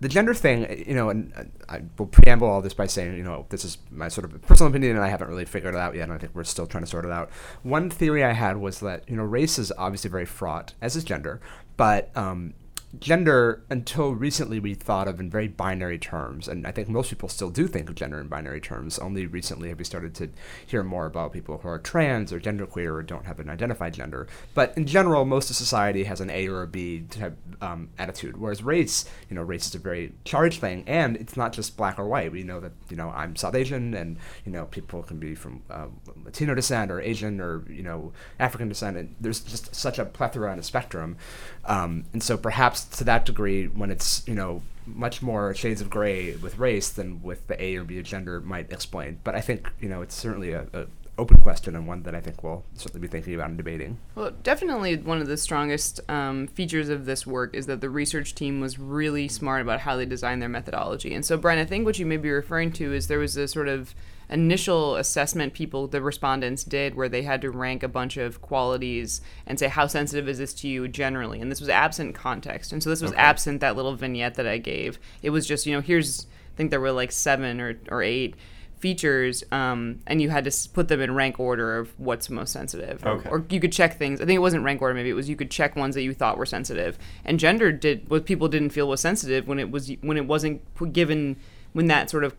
the 0.01 0.09
gender 0.09 0.33
thing, 0.33 0.83
you 0.87 0.95
know, 0.95 1.09
and 1.09 1.51
I 1.69 1.81
will 1.97 2.07
preamble 2.07 2.47
all 2.47 2.61
this 2.61 2.73
by 2.73 2.87
saying, 2.87 3.15
you 3.15 3.23
know, 3.23 3.45
this 3.49 3.63
is 3.63 3.77
my 3.91 4.07
sort 4.07 4.25
of 4.25 4.41
personal 4.41 4.71
opinion, 4.71 4.95
and 4.95 5.05
I 5.05 5.09
haven't 5.09 5.27
really 5.27 5.45
figured 5.45 5.75
it 5.75 5.77
out 5.77 5.95
yet, 5.95 6.03
and 6.03 6.13
I 6.13 6.17
think 6.17 6.33
we're 6.33 6.43
still 6.43 6.65
trying 6.65 6.83
to 6.83 6.89
sort 6.89 7.05
it 7.05 7.11
out. 7.11 7.29
One 7.61 7.91
theory 7.91 8.23
I 8.23 8.33
had 8.33 8.57
was 8.57 8.79
that, 8.79 9.07
you 9.07 9.15
know, 9.15 9.23
race 9.23 9.59
is 9.59 9.71
obviously 9.77 10.09
very 10.09 10.25
fraught, 10.25 10.73
as 10.81 10.95
is 10.95 11.03
gender, 11.03 11.39
but 11.77 12.09
um, 12.17 12.55
gender 12.99 13.63
until 13.69 14.13
recently 14.13 14.59
we 14.59 14.73
thought 14.73 15.07
of 15.07 15.19
in 15.19 15.29
very 15.29 15.47
binary 15.47 15.97
terms 15.97 16.47
and 16.47 16.67
i 16.67 16.71
think 16.71 16.89
most 16.89 17.09
people 17.09 17.29
still 17.29 17.49
do 17.49 17.67
think 17.67 17.89
of 17.89 17.95
gender 17.95 18.19
in 18.19 18.27
binary 18.27 18.61
terms. 18.61 18.99
Only 18.99 19.25
recently 19.25 19.69
have 19.69 19.79
we 19.79 19.83
started 19.83 20.13
to 20.15 20.29
hear 20.65 20.83
more 20.83 21.05
about 21.05 21.33
people 21.33 21.57
who 21.59 21.67
are 21.67 21.79
trans 21.79 22.31
or 22.31 22.39
genderqueer 22.39 22.93
or 22.93 23.03
don't 23.03 23.25
have 23.25 23.39
an 23.39 23.49
identified 23.49 23.93
gender. 23.93 24.27
But 24.53 24.75
in 24.77 24.85
general 24.85 25.25
most 25.25 25.49
of 25.49 25.55
society 25.55 26.03
has 26.05 26.21
an 26.21 26.29
a 26.29 26.47
or 26.47 26.63
a 26.63 26.67
b 26.67 27.05
type 27.09 27.37
um, 27.61 27.89
attitude 27.97 28.37
whereas 28.37 28.63
race 28.63 29.05
you 29.29 29.35
know 29.35 29.41
race 29.41 29.67
is 29.67 29.75
a 29.75 29.79
very 29.79 30.13
charged 30.25 30.59
thing 30.59 30.83
and 30.87 31.15
it's 31.17 31.37
not 31.37 31.53
just 31.53 31.77
black 31.77 31.97
or 31.99 32.07
white. 32.07 32.31
We 32.31 32.43
know 32.43 32.59
that 32.59 32.71
you 32.89 32.97
know 32.97 33.09
i'm 33.11 33.35
south 33.35 33.55
asian 33.55 33.93
and 33.93 34.17
you 34.45 34.51
know 34.51 34.65
people 34.65 35.01
can 35.03 35.17
be 35.17 35.33
from 35.35 35.61
uh, 35.69 35.87
latino 36.23 36.53
descent 36.53 36.91
or 36.91 37.01
asian 37.01 37.39
or 37.39 37.63
you 37.69 37.83
know 37.83 38.11
african 38.39 38.67
descent 38.69 38.97
and 38.97 39.15
there's 39.19 39.39
just 39.39 39.73
such 39.73 39.97
a 39.99 40.05
plethora 40.05 40.51
and 40.51 40.59
a 40.59 40.63
spectrum 40.63 41.17
um, 41.65 42.05
and 42.13 42.23
so 42.23 42.37
perhaps 42.37 42.83
to 42.97 43.03
that 43.03 43.25
degree, 43.25 43.67
when 43.67 43.91
it's 43.91 44.27
you 44.27 44.35
know 44.35 44.61
much 44.85 45.21
more 45.21 45.53
shades 45.53 45.79
of 45.79 45.89
gray 45.89 46.35
with 46.35 46.57
race 46.57 46.89
than 46.89 47.21
with 47.21 47.47
the 47.47 47.61
A 47.63 47.75
or 47.77 47.83
B 47.83 48.01
gender 48.01 48.41
might 48.41 48.71
explain. 48.71 49.19
But 49.23 49.35
I 49.35 49.41
think 49.41 49.71
you 49.79 49.89
know 49.89 50.01
it's 50.01 50.15
certainly 50.15 50.53
a, 50.53 50.67
a 50.73 50.85
open 51.17 51.37
question 51.37 51.75
and 51.75 51.85
one 51.85 52.03
that 52.03 52.15
I 52.15 52.21
think 52.21 52.43
we'll 52.43 52.63
certainly 52.73 53.05
be 53.05 53.11
thinking 53.11 53.35
about 53.35 53.49
and 53.49 53.57
debating. 53.57 53.99
Well, 54.15 54.31
definitely 54.31 54.97
one 54.97 55.21
of 55.21 55.27
the 55.27 55.37
strongest 55.37 55.99
um, 56.09 56.47
features 56.47 56.89
of 56.89 57.05
this 57.05 57.27
work 57.27 57.53
is 57.53 57.67
that 57.67 57.79
the 57.79 57.89
research 57.89 58.33
team 58.33 58.59
was 58.59 58.79
really 58.79 59.27
smart 59.27 59.61
about 59.61 59.81
how 59.81 59.95
they 59.95 60.05
designed 60.05 60.41
their 60.41 60.49
methodology. 60.49 61.13
And 61.13 61.23
so, 61.23 61.37
Brian, 61.37 61.59
I 61.59 61.65
think 61.65 61.85
what 61.85 61.99
you 61.99 62.05
may 62.05 62.17
be 62.17 62.31
referring 62.31 62.71
to 62.73 62.93
is 62.93 63.07
there 63.07 63.19
was 63.19 63.37
a 63.37 63.47
sort 63.47 63.67
of 63.67 63.93
initial 64.31 64.95
assessment 64.95 65.53
people, 65.53 65.87
the 65.87 66.01
respondents 66.01 66.63
did, 66.63 66.95
where 66.95 67.09
they 67.09 67.21
had 67.21 67.41
to 67.41 67.51
rank 67.51 67.83
a 67.83 67.87
bunch 67.87 68.17
of 68.17 68.41
qualities 68.41 69.21
and 69.45 69.59
say, 69.59 69.67
how 69.67 69.87
sensitive 69.87 70.29
is 70.29 70.37
this 70.37 70.53
to 70.53 70.67
you 70.67 70.87
generally? 70.87 71.41
And 71.41 71.51
this 71.51 71.59
was 71.59 71.69
absent 71.69 72.15
context. 72.15 72.71
And 72.71 72.81
so 72.81 72.89
this 72.89 73.01
was 73.01 73.11
okay. 73.11 73.21
absent 73.21 73.59
that 73.59 73.75
little 73.75 73.95
vignette 73.95 74.35
that 74.35 74.47
I 74.47 74.57
gave. 74.57 74.99
It 75.21 75.31
was 75.31 75.45
just, 75.45 75.65
you 75.65 75.73
know, 75.73 75.81
here's, 75.81 76.27
I 76.53 76.57
think 76.57 76.71
there 76.71 76.79
were 76.79 76.91
like 76.91 77.11
seven 77.11 77.59
or, 77.59 77.77
or 77.89 78.01
eight 78.01 78.35
features, 78.79 79.43
um, 79.51 79.99
and 80.07 80.21
you 80.21 80.29
had 80.31 80.43
to 80.43 80.69
put 80.69 80.87
them 80.87 81.01
in 81.01 81.13
rank 81.13 81.39
order 81.39 81.77
of 81.77 81.97
what's 81.99 82.29
most 82.29 82.51
sensitive. 82.51 83.05
Okay. 83.05 83.29
Or, 83.29 83.39
or, 83.39 83.45
you 83.49 83.59
could 83.59 83.71
check 83.71 83.97
things. 83.97 84.19
I 84.19 84.25
think 84.25 84.37
it 84.37 84.39
wasn't 84.39 84.63
rank 84.63 84.81
order. 84.81 84.95
Maybe 84.95 85.09
it 85.09 85.13
was 85.13 85.29
you 85.29 85.35
could 85.35 85.51
check 85.51 85.75
ones 85.75 85.93
that 85.93 86.01
you 86.01 86.13
thought 86.13 86.37
were 86.37 86.47
sensitive. 86.47 86.97
And 87.23 87.39
gender 87.39 87.71
did 87.71 88.09
what 88.09 88.25
people 88.25 88.47
didn't 88.47 88.71
feel 88.71 88.87
was 88.87 88.99
sensitive 88.99 89.47
when 89.47 89.59
it 89.59 89.69
was 89.69 89.91
when 90.01 90.17
it 90.17 90.25
wasn't 90.25 90.61
given 90.93 91.37
when 91.73 91.85
that 91.87 92.09
sort 92.09 92.23
of 92.23 92.35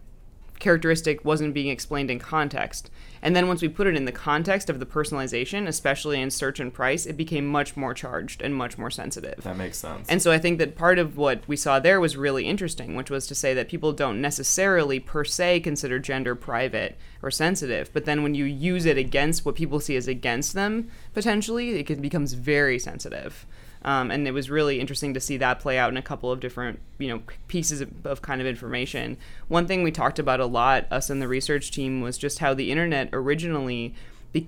characteristic 0.63 1.25
wasn't 1.25 1.53
being 1.53 1.69
explained 1.69 2.11
in 2.11 2.19
context. 2.19 2.91
And 3.21 3.37
then 3.37 3.49
once 3.49 3.61
we 3.61 3.69
put 3.69 3.87
it 3.87 3.97
in 3.97 4.05
the 4.05 4.13
context 4.13 4.71
of 4.71 4.81
the 4.81 4.87
personalization, 4.87 5.69
especially 5.69 6.21
in 6.21 6.31
search 6.31 6.59
and 6.61 6.73
price, 6.73 7.05
it 7.05 7.17
became 7.17 7.47
much 7.47 7.77
more 7.77 7.93
charged 7.93 8.41
and 8.41 8.55
much 8.55 8.79
more 8.79 8.91
sensitive. 8.91 9.43
That 9.43 9.57
makes 9.57 9.77
sense. 9.77 10.09
And 10.09 10.23
so 10.23 10.33
I 10.33 10.39
think 10.39 10.59
that 10.59 10.77
part 10.77 10.99
of 10.99 11.17
what 11.17 11.47
we 11.47 11.57
saw 11.57 11.79
there 11.79 12.01
was 12.01 12.17
really 12.17 12.47
interesting, 12.47 12.97
which 12.97 13.11
was 13.11 13.27
to 13.27 13.35
say 13.35 13.53
that 13.55 13.69
people 13.69 13.93
don't 13.93 14.21
necessarily 14.21 14.99
per 14.99 15.25
se 15.25 15.61
consider 15.61 15.99
gender 15.99 16.35
private 16.35 16.97
or 17.23 17.31
sensitive, 17.31 17.93
but 17.93 18.05
then 18.05 18.23
when 18.23 18.35
you 18.35 18.45
use 18.45 18.87
it 18.87 18.97
against 18.97 19.45
what 19.45 19.55
people 19.55 19.81
see 19.81 19.97
as 19.97 20.09
against 20.09 20.55
them, 20.55 20.89
potentially, 21.13 21.79
it 21.79 22.01
becomes 22.01 22.33
very 22.33 22.79
sensitive. 22.79 23.47
Um, 23.85 24.11
and 24.11 24.27
it 24.27 24.33
was 24.33 24.51
really 24.51 24.81
interesting 24.81 25.15
to 25.15 25.21
see 25.21 25.37
that 25.39 25.61
play 25.61 25.79
out 25.79 25.91
in 25.91 25.97
a 25.97 26.03
couple 26.03 26.31
of 26.31 26.41
different 26.41 26.79
you 26.99 27.09
know 27.09 27.23
pieces 27.49 27.81
of, 27.81 28.07
of, 28.07 28.23
kind 28.23 28.41
of 28.41 28.47
information. 28.47 29.17
One 29.49 29.67
thing 29.67 29.83
we 29.83 29.91
talked 29.91 30.19
about 30.19 30.41
a 30.41 30.47
lot 30.47 30.87
us 30.91 31.11
and 31.11 31.21
the 31.21 31.29
research 31.29 31.71
team 31.71 32.01
was 32.01 32.19
just 32.19 32.39
how 32.39 32.55
the 32.55 32.71
internet 32.71 33.09
originally 33.13 33.95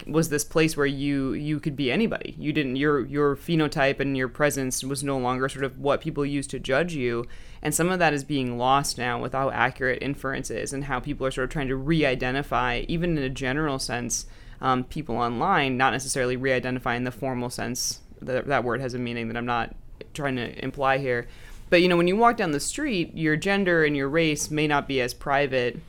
was 0.06 0.30
this 0.30 0.44
place 0.44 0.76
where 0.76 0.86
you 0.86 1.34
you 1.34 1.60
could 1.60 1.76
be 1.76 1.92
anybody. 1.92 2.34
You 2.38 2.52
didn't 2.52 2.76
your 2.76 3.04
your 3.04 3.36
phenotype 3.36 4.00
and 4.00 4.16
your 4.16 4.28
presence 4.28 4.82
was 4.82 5.04
no 5.04 5.18
longer 5.18 5.48
sort 5.48 5.64
of 5.64 5.78
what 5.78 6.00
people 6.00 6.24
used 6.24 6.50
to 6.50 6.58
judge 6.58 6.94
you. 6.94 7.26
And 7.60 7.74
some 7.74 7.90
of 7.90 7.98
that 7.98 8.14
is 8.14 8.24
being 8.24 8.56
lost 8.56 8.98
now 8.98 9.20
with 9.20 9.32
how 9.32 9.50
accurate 9.50 10.02
inference 10.02 10.50
is 10.50 10.72
and 10.72 10.84
how 10.84 11.00
people 11.00 11.26
are 11.26 11.30
sort 11.30 11.44
of 11.44 11.50
trying 11.50 11.68
to 11.68 11.76
re-identify 11.76 12.84
even 12.88 13.16
in 13.16 13.24
a 13.24 13.30
general 13.30 13.78
sense 13.78 14.26
um, 14.60 14.84
people 14.84 15.16
online 15.16 15.76
not 15.76 15.92
necessarily 15.92 16.36
re-identify 16.36 16.94
in 16.94 17.04
the 17.04 17.10
formal 17.10 17.50
sense 17.50 18.00
that, 18.26 18.46
that 18.46 18.64
word 18.64 18.80
has 18.80 18.94
a 18.94 18.98
meaning 18.98 19.28
that 19.28 19.36
I'm 19.36 19.46
not 19.46 19.74
trying 20.12 20.36
to 20.36 20.64
imply 20.64 20.98
here. 20.98 21.26
But 21.70 21.82
you 21.82 21.88
know, 21.88 21.96
when 21.96 22.08
you 22.08 22.16
walk 22.16 22.36
down 22.36 22.52
the 22.52 22.60
street, 22.60 23.16
your 23.16 23.36
gender 23.36 23.84
and 23.84 23.96
your 23.96 24.08
race 24.08 24.50
may 24.50 24.66
not 24.66 24.86
be 24.86 25.00
as 25.00 25.14
private. 25.14 25.80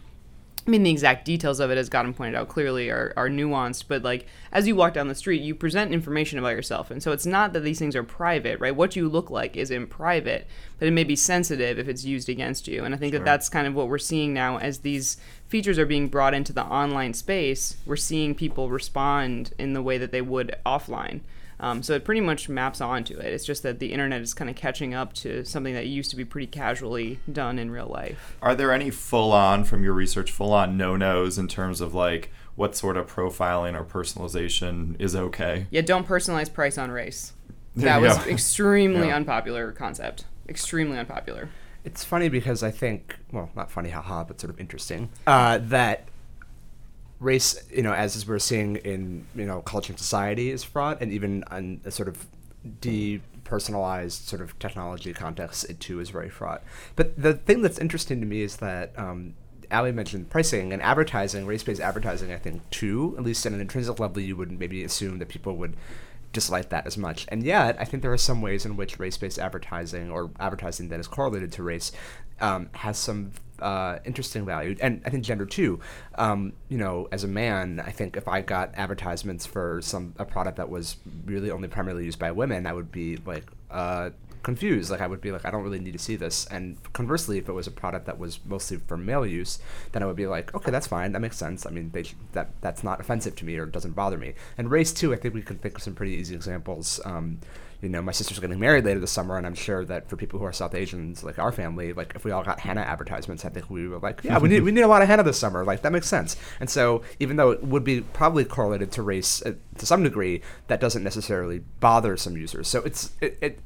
I 0.66 0.72
mean, 0.72 0.82
the 0.82 0.90
exact 0.90 1.26
details 1.26 1.60
of 1.60 1.70
it, 1.70 1.78
as 1.78 1.92
Gautam 1.92 2.16
pointed 2.16 2.34
out 2.34 2.48
clearly, 2.48 2.90
are, 2.90 3.14
are 3.16 3.30
nuanced. 3.30 3.84
But 3.88 4.02
like, 4.02 4.26
as 4.52 4.68
you 4.68 4.76
walk 4.76 4.96
down 4.96 5.10
the 5.10 5.14
street, 5.14 5.44
you 5.44 5.54
present 5.54 5.94
information 5.94 6.40
about 6.40 6.56
yourself, 6.56 6.90
and 6.90 7.04
so 7.04 7.12
it's 7.12 7.28
not 7.28 7.54
that 7.54 7.60
these 7.60 7.78
things 7.78 7.96
are 7.96 8.04
private, 8.04 8.60
right? 8.60 8.76
What 8.76 8.96
you 8.96 9.08
look 9.08 9.30
like 9.30 9.56
is 9.56 9.70
in 9.70 9.86
private, 9.86 10.48
but 10.80 10.88
it 10.88 10.92
may 10.92 11.04
be 11.04 11.16
sensitive 11.16 11.78
if 11.78 11.88
it's 11.88 12.04
used 12.04 12.30
against 12.30 12.68
you. 12.68 12.84
And 12.84 12.96
I 12.96 12.98
think 12.98 13.14
sure. 13.14 13.20
that 13.20 13.26
that's 13.26 13.48
kind 13.48 13.68
of 13.68 13.76
what 13.76 13.90
we're 13.90 14.00
seeing 14.00 14.34
now 14.34 14.58
as 14.58 14.80
these 14.80 15.18
features 15.48 15.78
are 15.78 15.86
being 15.86 16.08
brought 16.08 16.34
into 16.34 16.52
the 16.52 16.64
online 16.64 17.14
space. 17.14 17.78
We're 17.86 17.96
seeing 17.96 18.34
people 18.34 18.72
respond 18.72 19.54
in 19.60 19.74
the 19.74 19.84
way 19.84 20.00
that 20.00 20.12
they 20.12 20.22
would 20.22 20.56
offline. 20.66 21.20
Um, 21.60 21.84
so 21.84 21.94
it 21.94 22.04
pretty 22.04 22.22
much 22.22 22.50
maps 22.50 22.82
onto 22.82 23.18
it. 23.18 23.34
It's 23.34 23.46
just 23.46 23.64
that 23.64 23.80
the 23.80 23.92
internet 23.94 24.22
is 24.22 24.34
kind 24.34 24.50
of 24.50 24.56
catching 24.56 24.94
up 24.94 25.14
to 25.14 25.44
something 25.46 25.74
that 25.74 25.88
used 25.88 26.10
to 26.12 26.16
be 26.16 26.26
pretty 26.26 26.48
casually 26.48 27.20
done 27.32 27.58
in 27.60 27.72
real 27.72 27.88
life. 27.88 28.38
Are 28.42 28.56
there 28.56 28.72
any 28.72 28.90
full 28.90 29.32
on, 29.32 29.64
from 29.64 29.84
your 29.84 29.94
research, 29.94 30.32
full 30.32 30.54
on 30.54 30.78
no 30.78 30.96
nos 30.96 31.38
in 31.38 31.48
terms 31.48 31.82
of 31.82 31.94
like 31.94 32.32
what 32.56 32.76
sort 32.76 32.98
of 32.98 33.08
profiling 33.08 33.80
or 33.80 33.84
personalization 33.84 35.00
is 35.00 35.16
okay? 35.16 35.68
Yeah, 35.70 35.82
don't 35.82 36.08
personalize 36.08 36.52
price 36.52 36.78
on 36.78 36.92
race. 36.92 37.34
That 37.76 38.02
was 38.02 38.18
yeah. 38.18 38.26
extremely 38.34 39.08
yeah. 39.08 39.16
unpopular 39.16 39.72
concept. 39.72 40.26
Extremely 40.48 40.98
unpopular. 40.98 41.50
It's 41.84 42.04
funny 42.04 42.30
because 42.30 42.64
I 42.64 42.72
think, 42.72 43.16
well, 43.32 43.52
not 43.56 43.70
funny, 43.70 43.90
haha, 43.90 44.24
but 44.24 44.40
sort 44.40 44.52
of 44.52 44.60
interesting, 44.60 45.10
uh, 45.28 45.60
that 45.62 46.08
race, 47.20 47.64
you 47.72 47.82
know, 47.82 47.94
as, 47.94 48.28
we're 48.28 48.40
seeing 48.40 48.78
in 48.78 49.26
you 49.36 49.46
know 49.46 49.62
culture 49.62 49.92
and 49.94 50.00
society, 50.00 50.50
is 50.52 50.64
fraught, 50.64 51.02
and 51.02 51.12
even 51.12 51.44
on 51.46 51.82
a 51.86 51.92
sort 51.92 52.08
of 52.08 52.28
depersonalized 52.82 54.28
sort 54.28 54.42
of 54.42 54.58
technology 54.60 55.14
context, 55.14 55.70
it 55.70 55.80
too 55.80 56.00
is 56.00 56.10
very 56.10 56.30
fraught. 56.30 56.64
But 56.96 57.22
the 57.22 57.34
thing 57.34 57.62
that's 57.62 57.80
interesting 57.80 58.20
to 58.22 58.26
me 58.26 58.42
is 58.42 58.58
that. 58.58 58.98
Um, 58.98 59.36
Ali 59.72 59.92
mentioned 59.92 60.30
pricing 60.30 60.72
and 60.72 60.80
advertising, 60.80 61.48
race-based 61.48 61.82
advertising. 61.82 62.32
I 62.32 62.38
think 62.38 62.70
too, 62.70 63.16
at 63.18 63.24
least 63.24 63.44
at 63.48 63.52
an 63.52 63.60
intrinsic 63.60 64.00
level, 64.00 64.22
you 64.22 64.38
would 64.38 64.52
maybe 64.52 64.84
assume 64.84 65.18
that 65.18 65.28
people 65.28 65.58
would 65.58 65.76
dislike 66.36 66.70
that 66.70 66.86
as 66.86 66.98
much. 66.98 67.26
And 67.30 67.42
yet, 67.42 67.78
I 67.80 67.86
think 67.86 68.04
there 68.04 68.14
are 68.14 68.18
some 68.18 68.42
ways 68.42 68.66
in 68.66 68.76
which 68.76 69.00
race-based 69.00 69.40
advertising 69.40 70.12
or 70.12 70.30
advertising 70.40 70.90
that 70.90 71.00
is 71.00 71.08
correlated 71.08 71.52
to 71.54 71.64
race 71.64 71.92
um, 72.40 72.70
has 72.74 72.98
some 72.98 73.32
uh, 73.60 74.00
interesting 74.06 74.46
value, 74.46 74.76
and 74.82 75.02
I 75.06 75.10
think 75.10 75.24
gender 75.24 75.46
too. 75.46 75.80
Um, 76.16 76.54
you 76.70 76.78
know, 76.78 77.08
as 77.12 77.24
a 77.24 77.28
man, 77.28 77.82
I 77.86 77.92
think 77.92 78.18
if 78.18 78.28
I 78.28 78.42
got 78.42 78.72
advertisements 78.76 79.46
for 79.46 79.82
some 79.82 80.14
a 80.18 80.26
product 80.26 80.58
that 80.58 80.70
was 80.70 80.98
really 81.26 81.52
only 81.52 81.68
primarily 81.68 82.06
used 82.06 82.20
by 82.20 82.32
women, 82.32 82.66
I 82.66 82.74
would 82.74 82.92
be 82.92 83.18
like 83.18 83.46
uh, 83.72 84.10
confused. 84.46 84.92
Like 84.92 85.02
I 85.02 85.08
would 85.08 85.22
be 85.22 85.32
like, 85.32 85.44
I 85.44 85.52
don't 85.52 85.64
really 85.64 85.80
need 85.80 85.94
to 85.94 86.00
see 86.00 86.16
this. 86.16 86.46
And 86.48 86.78
conversely, 86.94 87.40
if 87.40 87.50
it 87.50 87.52
was 87.52 87.68
a 87.68 87.72
product 87.72 88.06
that 88.06 88.20
was 88.20 88.40
mostly 88.46 88.78
for 88.78 88.96
male 88.96 89.26
use, 89.26 89.60
then 89.92 90.04
I 90.04 90.06
would 90.06 90.16
be 90.16 90.28
like, 90.28 90.54
okay, 90.54 90.72
that's 90.72 90.88
fine. 90.88 91.12
That 91.12 91.20
makes 91.20 91.36
sense. 91.36 91.66
I 91.66 91.72
mean, 91.72 91.90
they, 91.92 92.06
that 92.34 92.50
that's 92.62 92.84
not 92.84 93.00
offensive 93.00 93.36
to 93.38 93.46
me 93.46 93.58
or 93.58 93.66
doesn't 93.66 93.94
bother 93.94 94.18
me. 94.18 94.36
And 94.58 94.70
race 94.70 94.94
too, 94.94 95.14
I 95.14 95.18
think 95.18 95.34
we 95.34 95.42
can 95.42 95.58
think 95.58 95.76
of 95.76 95.84
some 95.84 95.96
pretty 95.96 96.14
easy 96.14 96.36
examples. 96.36 97.02
Um, 97.04 97.40
you 97.86 97.92
know, 97.92 98.02
my 98.02 98.12
sister's 98.12 98.40
getting 98.40 98.60
married 98.60 98.84
later 98.84 99.00
this 99.00 99.12
summer, 99.12 99.38
and 99.38 99.46
I'm 99.46 99.54
sure 99.54 99.86
that 99.86 100.10
for 100.10 100.18
people 100.18 100.40
who 100.40 100.46
are 100.46 100.52
South 100.52 100.74
Asians, 100.74 101.24
like 101.24 101.38
our 101.38 101.52
family, 101.52 101.94
like 101.94 102.14
if 102.16 102.26
we 102.26 102.32
all 102.32 102.44
got 102.44 102.60
henna 102.60 102.82
advertisements, 102.82 103.46
I 103.46 103.50
think 103.50 103.70
we 103.70 103.88
were 103.88 104.00
like, 104.00 104.24
yeah, 104.24 104.40
we 104.40 104.50
need 104.50 104.64
we 104.64 104.72
need 104.72 104.82
a 104.82 104.88
lot 104.88 105.04
of 105.04 105.08
henna 105.08 105.22
this 105.22 105.38
summer. 105.38 105.64
Like 105.64 105.84
that 105.84 105.92
makes 105.92 106.08
sense. 106.08 106.36
And 106.60 106.68
so, 106.68 107.04
even 107.20 107.36
though 107.36 107.52
it 107.52 107.64
would 107.64 107.84
be 107.84 108.02
probably 108.02 108.44
correlated 108.44 108.92
to 108.94 109.04
race 109.04 109.44
uh, 109.44 109.54
to 109.78 109.86
some 109.86 110.02
degree, 110.02 110.42
that 110.66 110.80
doesn't 110.80 111.04
necessarily 111.04 111.60
bother 111.80 112.18
some 112.18 112.36
users. 112.36 112.68
So 112.68 112.82
it's 112.82 113.12
it, 113.22 113.38
it 113.40 113.60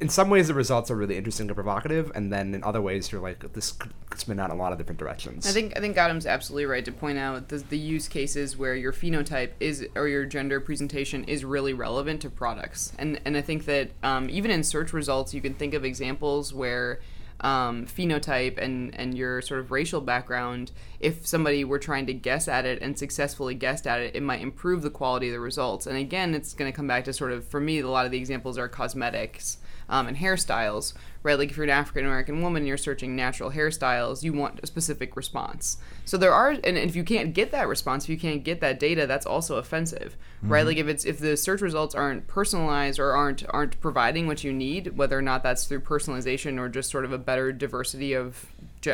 in 0.00 0.08
some 0.08 0.28
ways 0.28 0.48
the 0.48 0.54
results 0.54 0.90
are 0.90 0.96
really 0.96 1.16
interesting 1.16 1.48
and 1.48 1.54
provocative, 1.54 2.10
and 2.14 2.32
then 2.32 2.54
in 2.54 2.64
other 2.64 2.82
ways 2.82 3.12
you're 3.12 3.20
like 3.20 3.52
this 3.52 3.72
could 3.72 3.92
spin 4.16 4.40
out 4.40 4.50
a 4.50 4.54
lot 4.54 4.72
of 4.72 4.78
different 4.78 4.98
directions. 4.98 5.46
I 5.46 5.50
think 5.50 5.76
I 5.76 5.80
think 5.80 5.96
Gautam's 5.96 6.26
absolutely 6.26 6.66
right 6.66 6.84
to 6.84 6.92
point 6.92 7.18
out 7.18 7.48
the, 7.48 7.58
the 7.58 7.78
use 7.78 8.08
cases 8.08 8.56
where 8.56 8.74
your 8.74 8.92
phenotype 8.92 9.52
is 9.60 9.86
or 9.94 10.08
your 10.08 10.24
gender 10.24 10.60
presentation 10.60 11.24
is 11.24 11.44
really 11.44 11.72
relevant 11.72 12.20
to 12.22 12.30
products, 12.30 12.92
and 12.98 13.20
and 13.24 13.36
I 13.36 13.40
think 13.40 13.66
that 13.66 13.90
um, 14.02 14.28
even 14.30 14.50
in 14.50 14.64
search 14.64 14.92
results 14.92 15.32
you 15.32 15.40
can 15.40 15.54
think 15.54 15.74
of 15.74 15.84
examples 15.84 16.52
where. 16.52 17.00
Um, 17.40 17.84
phenotype 17.86 18.58
and 18.58 18.94
and 18.98 19.18
your 19.18 19.42
sort 19.42 19.60
of 19.60 19.70
racial 19.72 20.00
background, 20.00 20.70
if 21.00 21.26
somebody 21.26 21.64
were 21.64 21.80
trying 21.80 22.06
to 22.06 22.14
guess 22.14 22.46
at 22.46 22.64
it 22.64 22.80
and 22.80 22.96
successfully 22.96 23.54
guessed 23.54 23.88
at 23.88 24.00
it, 24.00 24.14
it 24.14 24.22
might 24.22 24.40
improve 24.40 24.80
the 24.82 24.88
quality 24.88 25.28
of 25.28 25.32
the 25.32 25.40
results. 25.40 25.86
And 25.86 25.98
again, 25.98 26.32
it's 26.32 26.54
going 26.54 26.72
to 26.72 26.74
come 26.74 26.86
back 26.86 27.04
to 27.04 27.12
sort 27.12 27.32
of 27.32 27.46
for 27.46 27.60
me, 27.60 27.80
a 27.80 27.88
lot 27.88 28.06
of 28.06 28.12
the 28.12 28.18
examples 28.18 28.56
are 28.56 28.68
cosmetics 28.68 29.58
um, 29.88 30.06
and 30.06 30.16
hairstyles, 30.16 30.94
right? 31.22 31.38
Like 31.38 31.50
if 31.50 31.56
you're 31.56 31.64
an 31.64 31.70
African 31.70 32.04
American 32.04 32.42
woman 32.42 32.62
and 32.62 32.68
you're 32.68 32.76
searching 32.76 33.16
natural 33.16 33.50
hairstyles, 33.50 34.22
you 34.22 34.32
want 34.32 34.60
a 34.62 34.66
specific 34.66 35.16
response. 35.16 35.78
So 36.04 36.16
there 36.16 36.32
are, 36.32 36.50
and 36.50 36.76
if 36.76 36.96
you 36.96 37.04
can't 37.04 37.34
get 37.34 37.50
that 37.52 37.68
response, 37.68 38.04
if 38.04 38.10
you 38.10 38.18
can't 38.18 38.44
get 38.44 38.60
that 38.60 38.78
data, 38.78 39.06
that's 39.06 39.26
also 39.26 39.56
offensive, 39.56 40.16
mm-hmm. 40.38 40.52
right? 40.52 40.66
Like 40.66 40.76
if 40.76 40.88
it's 40.88 41.04
if 41.04 41.18
the 41.18 41.36
search 41.36 41.60
results 41.60 41.94
aren't 41.94 42.26
personalized 42.26 42.98
or 42.98 43.12
aren't 43.12 43.44
aren't 43.50 43.80
providing 43.80 44.26
what 44.26 44.44
you 44.44 44.52
need, 44.52 44.96
whether 44.96 45.18
or 45.18 45.22
not 45.22 45.42
that's 45.42 45.66
through 45.66 45.80
personalization 45.80 46.58
or 46.58 46.68
just 46.68 46.90
sort 46.90 47.04
of 47.04 47.12
a 47.12 47.18
better 47.18 47.52
diversity 47.52 48.12
of 48.12 48.46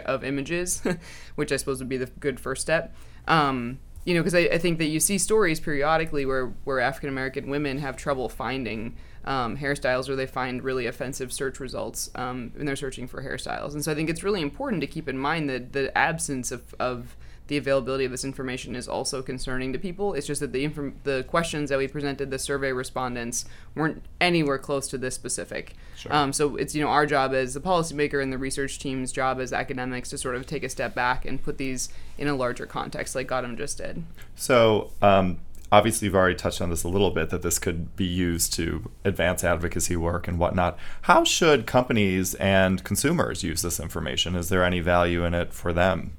of 0.04 0.24
images, 0.24 0.82
which 1.34 1.52
I 1.52 1.56
suppose 1.56 1.78
would 1.78 1.88
be 1.88 1.96
the 1.96 2.06
good 2.06 2.38
first 2.38 2.62
step. 2.62 2.94
Um, 3.26 3.78
you 4.04 4.14
know, 4.14 4.20
because 4.20 4.34
I, 4.34 4.40
I 4.40 4.58
think 4.58 4.78
that 4.78 4.86
you 4.86 4.98
see 4.98 5.18
stories 5.18 5.60
periodically 5.60 6.24
where 6.24 6.46
where 6.64 6.80
African 6.80 7.08
American 7.08 7.50
women 7.50 7.78
have 7.78 7.96
trouble 7.96 8.28
finding 8.28 8.96
um, 9.24 9.56
hairstyles 9.56 10.08
or 10.08 10.16
they 10.16 10.26
find 10.26 10.62
really 10.62 10.86
offensive 10.86 11.32
search 11.32 11.60
results 11.60 12.10
um, 12.14 12.52
when 12.54 12.66
they're 12.66 12.76
searching 12.76 13.06
for 13.06 13.22
hairstyles. 13.22 13.74
And 13.74 13.84
so 13.84 13.92
I 13.92 13.94
think 13.94 14.08
it's 14.08 14.22
really 14.22 14.42
important 14.42 14.80
to 14.80 14.86
keep 14.86 15.08
in 15.08 15.18
mind 15.18 15.48
that 15.50 15.72
the 15.72 15.96
absence 15.96 16.50
of, 16.52 16.74
of 16.78 17.16
the 17.50 17.56
availability 17.56 18.04
of 18.04 18.12
this 18.12 18.24
information 18.24 18.76
is 18.76 18.86
also 18.86 19.22
concerning 19.22 19.72
to 19.72 19.78
people. 19.78 20.14
It's 20.14 20.26
just 20.26 20.40
that 20.40 20.52
the 20.52 20.62
inform- 20.62 20.94
the 21.02 21.24
questions 21.24 21.68
that 21.70 21.78
we 21.78 21.88
presented, 21.88 22.30
the 22.30 22.38
survey 22.38 22.72
respondents, 22.72 23.44
weren't 23.74 24.04
anywhere 24.20 24.56
close 24.56 24.86
to 24.88 24.98
this 24.98 25.16
specific. 25.16 25.74
Sure. 25.96 26.14
Um, 26.14 26.32
so 26.32 26.54
it's 26.54 26.76
you 26.76 26.82
know 26.82 26.88
our 26.88 27.06
job 27.06 27.34
as 27.34 27.52
the 27.52 27.60
policymaker 27.60 28.22
and 28.22 28.32
the 28.32 28.38
research 28.38 28.78
team's 28.78 29.10
job 29.10 29.40
as 29.40 29.52
academics 29.52 30.10
to 30.10 30.18
sort 30.18 30.36
of 30.36 30.46
take 30.46 30.62
a 30.62 30.68
step 30.68 30.94
back 30.94 31.24
and 31.24 31.42
put 31.42 31.58
these 31.58 31.88
in 32.18 32.28
a 32.28 32.36
larger 32.36 32.66
context, 32.66 33.16
like 33.16 33.26
Gautam 33.26 33.58
just 33.58 33.78
did. 33.78 34.04
So 34.36 34.92
um, 35.02 35.40
obviously 35.72 36.06
you've 36.06 36.14
already 36.14 36.34
touched 36.34 36.60
on 36.60 36.70
this 36.70 36.84
a 36.84 36.88
little 36.88 37.10
bit 37.10 37.30
that 37.30 37.42
this 37.42 37.58
could 37.58 37.94
be 37.96 38.04
used 38.04 38.52
to 38.54 38.90
advance 39.04 39.44
advocacy 39.44 39.96
work 39.96 40.28
and 40.28 40.38
whatnot. 40.38 40.78
How 41.02 41.24
should 41.24 41.66
companies 41.66 42.34
and 42.34 42.82
consumers 42.84 43.42
use 43.42 43.62
this 43.62 43.80
information? 43.80 44.34
Is 44.34 44.48
there 44.48 44.64
any 44.64 44.80
value 44.80 45.24
in 45.24 45.34
it 45.34 45.52
for 45.52 45.72
them? 45.72 46.16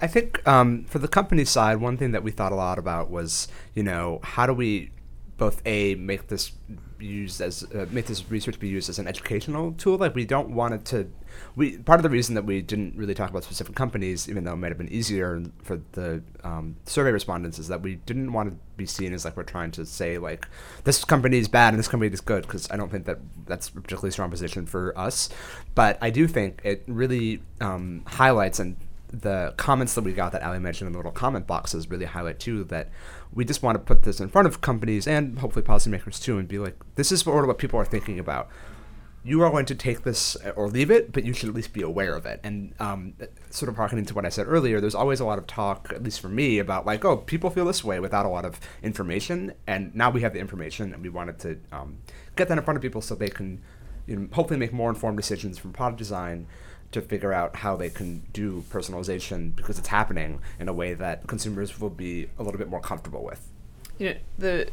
I 0.00 0.06
think 0.06 0.46
um, 0.46 0.84
for 0.84 0.98
the 0.98 1.08
company 1.08 1.44
side 1.44 1.78
one 1.78 1.96
thing 1.96 2.12
that 2.12 2.22
we 2.22 2.30
thought 2.30 2.52
a 2.52 2.56
lot 2.56 2.78
about 2.78 3.10
was 3.10 3.48
you 3.74 3.82
know 3.82 4.20
how 4.22 4.46
do 4.46 4.52
we 4.52 4.92
both 5.36 5.60
a 5.66 5.96
make 5.96 6.28
this 6.28 6.52
used 7.00 7.40
as 7.40 7.64
uh, 7.74 7.86
make 7.90 8.06
this 8.06 8.30
research 8.30 8.58
be 8.58 8.68
used 8.68 8.88
as 8.88 8.98
an 8.98 9.06
educational 9.06 9.72
tool 9.72 9.98
like 9.98 10.14
we 10.14 10.24
don't 10.24 10.50
want 10.50 10.74
it 10.74 10.84
to 10.84 11.10
we 11.56 11.78
part 11.78 11.98
of 11.98 12.02
the 12.02 12.10
reason 12.10 12.34
that 12.34 12.44
we 12.44 12.62
didn't 12.62 12.96
really 12.96 13.14
talk 13.14 13.30
about 13.30 13.44
specific 13.44 13.74
companies, 13.74 14.28
even 14.28 14.44
though 14.44 14.52
it 14.52 14.56
might 14.56 14.68
have 14.68 14.78
been 14.78 14.92
easier 14.92 15.42
for 15.62 15.80
the 15.92 16.22
um, 16.44 16.76
survey 16.84 17.10
respondents, 17.10 17.58
is 17.58 17.68
that 17.68 17.82
we 17.82 17.96
didn't 17.96 18.32
want 18.32 18.50
to 18.50 18.56
be 18.76 18.86
seen 18.86 19.12
as 19.12 19.24
like 19.24 19.36
we're 19.36 19.42
trying 19.42 19.70
to 19.72 19.84
say 19.84 20.18
like 20.18 20.46
this 20.84 21.04
company 21.04 21.38
is 21.38 21.48
bad 21.48 21.70
and 21.74 21.78
this 21.78 21.88
company 21.88 22.12
is 22.12 22.20
good 22.20 22.42
because 22.42 22.70
I 22.70 22.76
don't 22.76 22.90
think 22.90 23.06
that 23.06 23.18
that's 23.46 23.68
a 23.68 23.72
particularly 23.72 24.10
strong 24.10 24.30
position 24.30 24.66
for 24.66 24.96
us. 24.98 25.28
But 25.74 25.98
I 26.00 26.10
do 26.10 26.26
think 26.26 26.60
it 26.64 26.84
really 26.86 27.42
um, 27.60 28.02
highlights 28.06 28.58
and 28.58 28.76
the 29.12 29.54
comments 29.56 29.94
that 29.94 30.04
we 30.04 30.12
got 30.12 30.32
that 30.32 30.42
Ali 30.42 30.58
mentioned 30.58 30.86
in 30.86 30.92
the 30.92 30.98
little 30.98 31.12
comment 31.12 31.46
boxes 31.46 31.88
really 31.90 32.04
highlight 32.04 32.38
too 32.38 32.64
that 32.64 32.90
we 33.32 33.44
just 33.44 33.62
want 33.62 33.76
to 33.76 33.78
put 33.78 34.02
this 34.02 34.20
in 34.20 34.28
front 34.28 34.46
of 34.46 34.60
companies 34.60 35.06
and 35.06 35.38
hopefully 35.38 35.64
policymakers 35.64 36.22
too 36.22 36.38
and 36.38 36.46
be 36.46 36.58
like, 36.58 36.76
this 36.94 37.10
is 37.10 37.20
sort 37.20 37.44
of 37.44 37.48
what 37.48 37.58
people 37.58 37.78
are 37.78 37.84
thinking 37.84 38.18
about. 38.18 38.48
You 39.24 39.42
are 39.42 39.50
going 39.50 39.66
to 39.66 39.74
take 39.74 40.04
this 40.04 40.36
or 40.56 40.68
leave 40.68 40.90
it, 40.90 41.12
but 41.12 41.24
you 41.24 41.32
should 41.32 41.48
at 41.48 41.54
least 41.54 41.72
be 41.72 41.82
aware 41.82 42.14
of 42.14 42.24
it. 42.24 42.40
And 42.44 42.72
um, 42.78 43.14
sort 43.50 43.68
of 43.68 43.76
harkening 43.76 44.06
to 44.06 44.14
what 44.14 44.24
I 44.24 44.28
said 44.28 44.46
earlier, 44.46 44.80
there's 44.80 44.94
always 44.94 45.20
a 45.20 45.24
lot 45.24 45.38
of 45.38 45.46
talk, 45.46 45.92
at 45.92 46.02
least 46.02 46.20
for 46.20 46.28
me, 46.28 46.58
about 46.58 46.86
like, 46.86 47.04
oh, 47.04 47.16
people 47.16 47.50
feel 47.50 47.64
this 47.64 47.82
way 47.82 48.00
without 48.00 48.24
a 48.24 48.28
lot 48.28 48.44
of 48.44 48.60
information. 48.82 49.52
And 49.66 49.94
now 49.94 50.10
we 50.10 50.20
have 50.22 50.32
the 50.32 50.38
information, 50.38 50.94
and 50.94 51.02
we 51.02 51.08
wanted 51.08 51.38
to 51.40 51.58
um, 51.72 51.98
get 52.36 52.48
that 52.48 52.56
in 52.56 52.64
front 52.64 52.76
of 52.76 52.82
people 52.82 53.02
so 53.02 53.14
they 53.14 53.28
can 53.28 53.60
you 54.06 54.16
know, 54.16 54.28
hopefully 54.32 54.58
make 54.58 54.72
more 54.72 54.88
informed 54.88 55.18
decisions 55.18 55.58
from 55.58 55.72
product 55.72 55.98
design 55.98 56.46
to 56.92 57.02
figure 57.02 57.32
out 57.32 57.56
how 57.56 57.76
they 57.76 57.90
can 57.90 58.22
do 58.32 58.64
personalization 58.70 59.54
because 59.54 59.78
it's 59.78 59.88
happening 59.88 60.40
in 60.58 60.68
a 60.68 60.72
way 60.72 60.94
that 60.94 61.26
consumers 61.26 61.78
will 61.80 61.90
be 61.90 62.28
a 62.38 62.42
little 62.42 62.58
bit 62.58 62.68
more 62.68 62.80
comfortable 62.80 63.22
with. 63.22 63.46
You 63.98 64.10
know, 64.10 64.16
the 64.38 64.68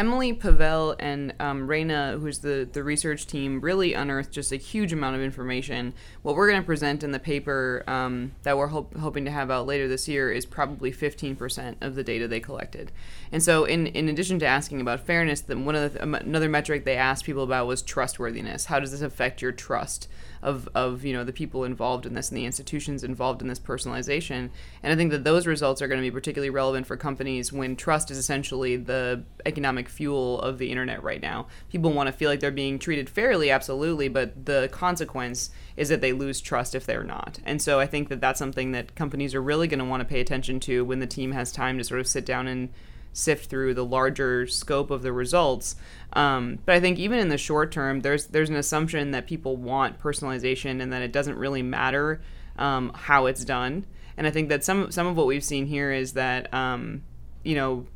Emily 0.00 0.32
Pavel 0.32 0.96
and 0.98 1.34
um, 1.40 1.66
Reina, 1.66 2.16
who's 2.18 2.38
the, 2.38 2.66
the 2.72 2.82
research 2.82 3.26
team, 3.26 3.60
really 3.60 3.92
unearthed 3.92 4.32
just 4.32 4.50
a 4.50 4.56
huge 4.56 4.94
amount 4.94 5.14
of 5.14 5.20
information. 5.20 5.92
What 6.22 6.36
we're 6.36 6.48
going 6.48 6.62
to 6.62 6.64
present 6.64 7.04
in 7.04 7.10
the 7.10 7.18
paper 7.18 7.84
um, 7.86 8.32
that 8.42 8.56
we're 8.56 8.68
ho- 8.68 8.88
hoping 8.98 9.26
to 9.26 9.30
have 9.30 9.50
out 9.50 9.66
later 9.66 9.88
this 9.88 10.08
year 10.08 10.32
is 10.32 10.46
probably 10.46 10.90
15% 10.90 11.74
of 11.82 11.96
the 11.96 12.02
data 12.02 12.26
they 12.26 12.40
collected. 12.40 12.92
And 13.30 13.42
so, 13.42 13.66
in, 13.66 13.88
in 13.88 14.08
addition 14.08 14.38
to 14.38 14.46
asking 14.46 14.80
about 14.80 15.00
fairness, 15.00 15.42
the, 15.42 15.58
one 15.58 15.74
of 15.74 15.92
the, 15.92 16.02
um, 16.02 16.14
another 16.14 16.48
metric 16.48 16.86
they 16.86 16.96
asked 16.96 17.26
people 17.26 17.42
about 17.42 17.66
was 17.66 17.82
trustworthiness. 17.82 18.64
How 18.64 18.80
does 18.80 18.92
this 18.92 19.02
affect 19.02 19.42
your 19.42 19.52
trust? 19.52 20.08
of, 20.42 20.68
of 20.74 21.04
you 21.04 21.12
know 21.12 21.24
the 21.24 21.32
people 21.32 21.64
involved 21.64 22.06
in 22.06 22.14
this 22.14 22.30
and 22.30 22.38
the 22.38 22.46
institutions 22.46 23.04
involved 23.04 23.42
in 23.42 23.48
this 23.48 23.58
personalization. 23.58 24.50
And 24.82 24.92
I 24.92 24.96
think 24.96 25.10
that 25.10 25.24
those 25.24 25.46
results 25.46 25.82
are 25.82 25.88
going 25.88 26.00
to 26.00 26.06
be 26.06 26.10
particularly 26.10 26.50
relevant 26.50 26.86
for 26.86 26.96
companies 26.96 27.52
when 27.52 27.76
trust 27.76 28.10
is 28.10 28.18
essentially 28.18 28.76
the 28.76 29.24
economic 29.44 29.88
fuel 29.90 30.40
of 30.40 30.58
the 30.58 30.70
internet 30.70 31.02
right 31.02 31.20
now. 31.20 31.46
People 31.68 31.92
want 31.92 32.06
to 32.06 32.12
feel 32.12 32.30
like 32.30 32.40
they're 32.40 32.50
being 32.50 32.78
treated 32.78 33.10
fairly, 33.10 33.50
absolutely, 33.50 34.08
but 34.08 34.46
the 34.46 34.68
consequence 34.72 35.50
is 35.76 35.88
that 35.88 36.00
they 36.00 36.12
lose 36.12 36.40
trust 36.40 36.74
if 36.74 36.86
they're 36.86 37.04
not. 37.04 37.38
And 37.44 37.60
so 37.60 37.80
I 37.80 37.86
think 37.86 38.08
that 38.08 38.20
that's 38.20 38.38
something 38.38 38.72
that 38.72 38.94
companies 38.94 39.34
are 39.34 39.42
really 39.42 39.68
going 39.68 39.78
to 39.78 39.84
want 39.84 40.00
to 40.00 40.08
pay 40.08 40.20
attention 40.20 40.60
to 40.60 40.84
when 40.84 41.00
the 41.00 41.06
team 41.06 41.32
has 41.32 41.52
time 41.52 41.78
to 41.78 41.84
sort 41.84 42.00
of 42.00 42.06
sit 42.06 42.24
down 42.24 42.46
and 42.46 42.70
sift 43.12 43.50
through 43.50 43.74
the 43.74 43.84
larger 43.84 44.46
scope 44.46 44.90
of 44.90 45.02
the 45.02 45.12
results. 45.12 45.76
Um, 46.12 46.58
but 46.64 46.74
I 46.74 46.80
think 46.80 46.98
even 46.98 47.18
in 47.18 47.28
the 47.28 47.38
short 47.38 47.72
term, 47.72 48.00
there's 48.00 48.26
there's 48.28 48.50
an 48.50 48.56
assumption 48.56 49.10
that 49.12 49.26
people 49.26 49.56
want 49.56 50.00
personalization 50.00 50.80
and 50.80 50.92
that 50.92 51.02
it 51.02 51.12
doesn't 51.12 51.36
really 51.36 51.62
matter 51.62 52.20
um, 52.56 52.92
how 52.94 53.26
it's 53.26 53.44
done. 53.44 53.86
And 54.16 54.26
I 54.26 54.30
think 54.30 54.48
that 54.50 54.64
some 54.64 54.90
some 54.90 55.06
of 55.06 55.16
what 55.16 55.26
we've 55.26 55.44
seen 55.44 55.66
here 55.66 55.92
is 55.92 56.12
that 56.12 56.52
um, 56.52 57.02
you 57.42 57.54
know 57.54 57.86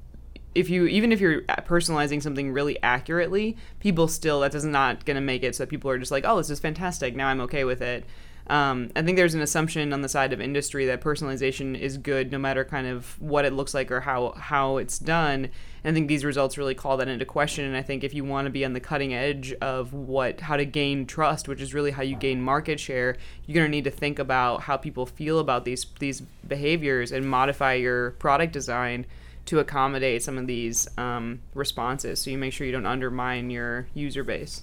if 0.55 0.71
you 0.71 0.87
even 0.87 1.13
if 1.13 1.21
you're 1.21 1.43
personalizing 1.43 2.23
something 2.23 2.53
really 2.53 2.81
accurately, 2.83 3.57
people 3.81 4.09
still 4.09 4.41
that 4.41 4.53
does 4.53 4.65
not 4.65 5.05
going 5.05 5.17
to 5.17 5.21
make 5.21 5.43
it 5.43 5.55
so 5.55 5.65
that 5.65 5.71
people 5.71 5.91
are 5.91 5.99
just 5.99 6.13
like, 6.13 6.25
oh, 6.27 6.37
this 6.39 6.51
is 6.51 6.61
fantastic. 6.61 7.17
Now 7.17 7.29
I'm 7.29 7.41
okay 7.43 7.65
with 7.65 7.83
it. 7.83 8.05
Um, 8.47 8.91
I 8.95 9.01
think 9.01 9.17
there's 9.17 9.35
an 9.35 9.41
assumption 9.41 9.95
on 9.95 10.03
the 10.03 10.09
side 10.09 10.35
of 10.35 10.41
industry 10.41 10.85
that 10.87 11.01
personalization 11.01 11.79
is 11.79 11.97
good 11.97 12.31
no 12.31 12.37
matter 12.37 12.63
kind 12.63 12.87
of 12.87 13.21
what 13.21 13.47
it 13.47 13.55
looks 13.55 13.73
like 13.73 13.91
or 13.91 14.01
how 14.01 14.33
how 14.33 14.77
it's 14.77 14.99
done. 14.99 15.49
And 15.83 15.91
I 15.91 15.93
think 15.95 16.09
these 16.09 16.25
results 16.27 16.59
really 16.59 16.75
call 16.75 16.99
that 16.99 17.09
into 17.09 17.25
question. 17.25 17.65
And 17.65 17.77
I 17.77 17.83
think 17.83 18.05
if 18.05 18.13
you 18.13 18.23
want 18.23 18.45
to 18.45 18.51
be 18.51 18.65
on 18.65 18.75
the 18.75 18.81
cutting 18.81 19.15
edge 19.15 19.55
of 19.63 19.95
what 19.95 20.41
how 20.41 20.59
to 20.59 20.67
gain 20.67 21.07
trust, 21.07 21.49
which 21.49 21.63
is 21.63 21.73
really 21.73 21.91
how 21.91 22.03
you 22.03 22.17
gain 22.17 22.43
market 22.43 22.79
share, 22.79 23.17
you're 23.47 23.55
going 23.55 23.67
to 23.67 23.75
need 23.75 23.85
to 23.85 23.91
think 23.91 24.19
about 24.19 24.63
how 24.63 24.77
people 24.77 25.07
feel 25.07 25.39
about 25.39 25.65
these 25.65 25.87
these 25.99 26.21
behaviors 26.47 27.13
and 27.13 27.29
modify 27.29 27.73
your 27.75 28.11
product 28.13 28.53
design 28.53 29.07
to 29.47 29.59
accommodate 29.59 30.23
some 30.23 30.39
of 30.39 30.47
these 30.47 30.89
um, 30.99 31.41
responses. 31.55 32.21
So 32.21 32.31
you 32.31 32.39
make 32.39 32.53
sure 32.53 32.67
you 32.67 32.73
don't 32.73 32.87
undermine 32.87 33.51
your 33.51 33.87
user 33.95 34.25
base. 34.25 34.63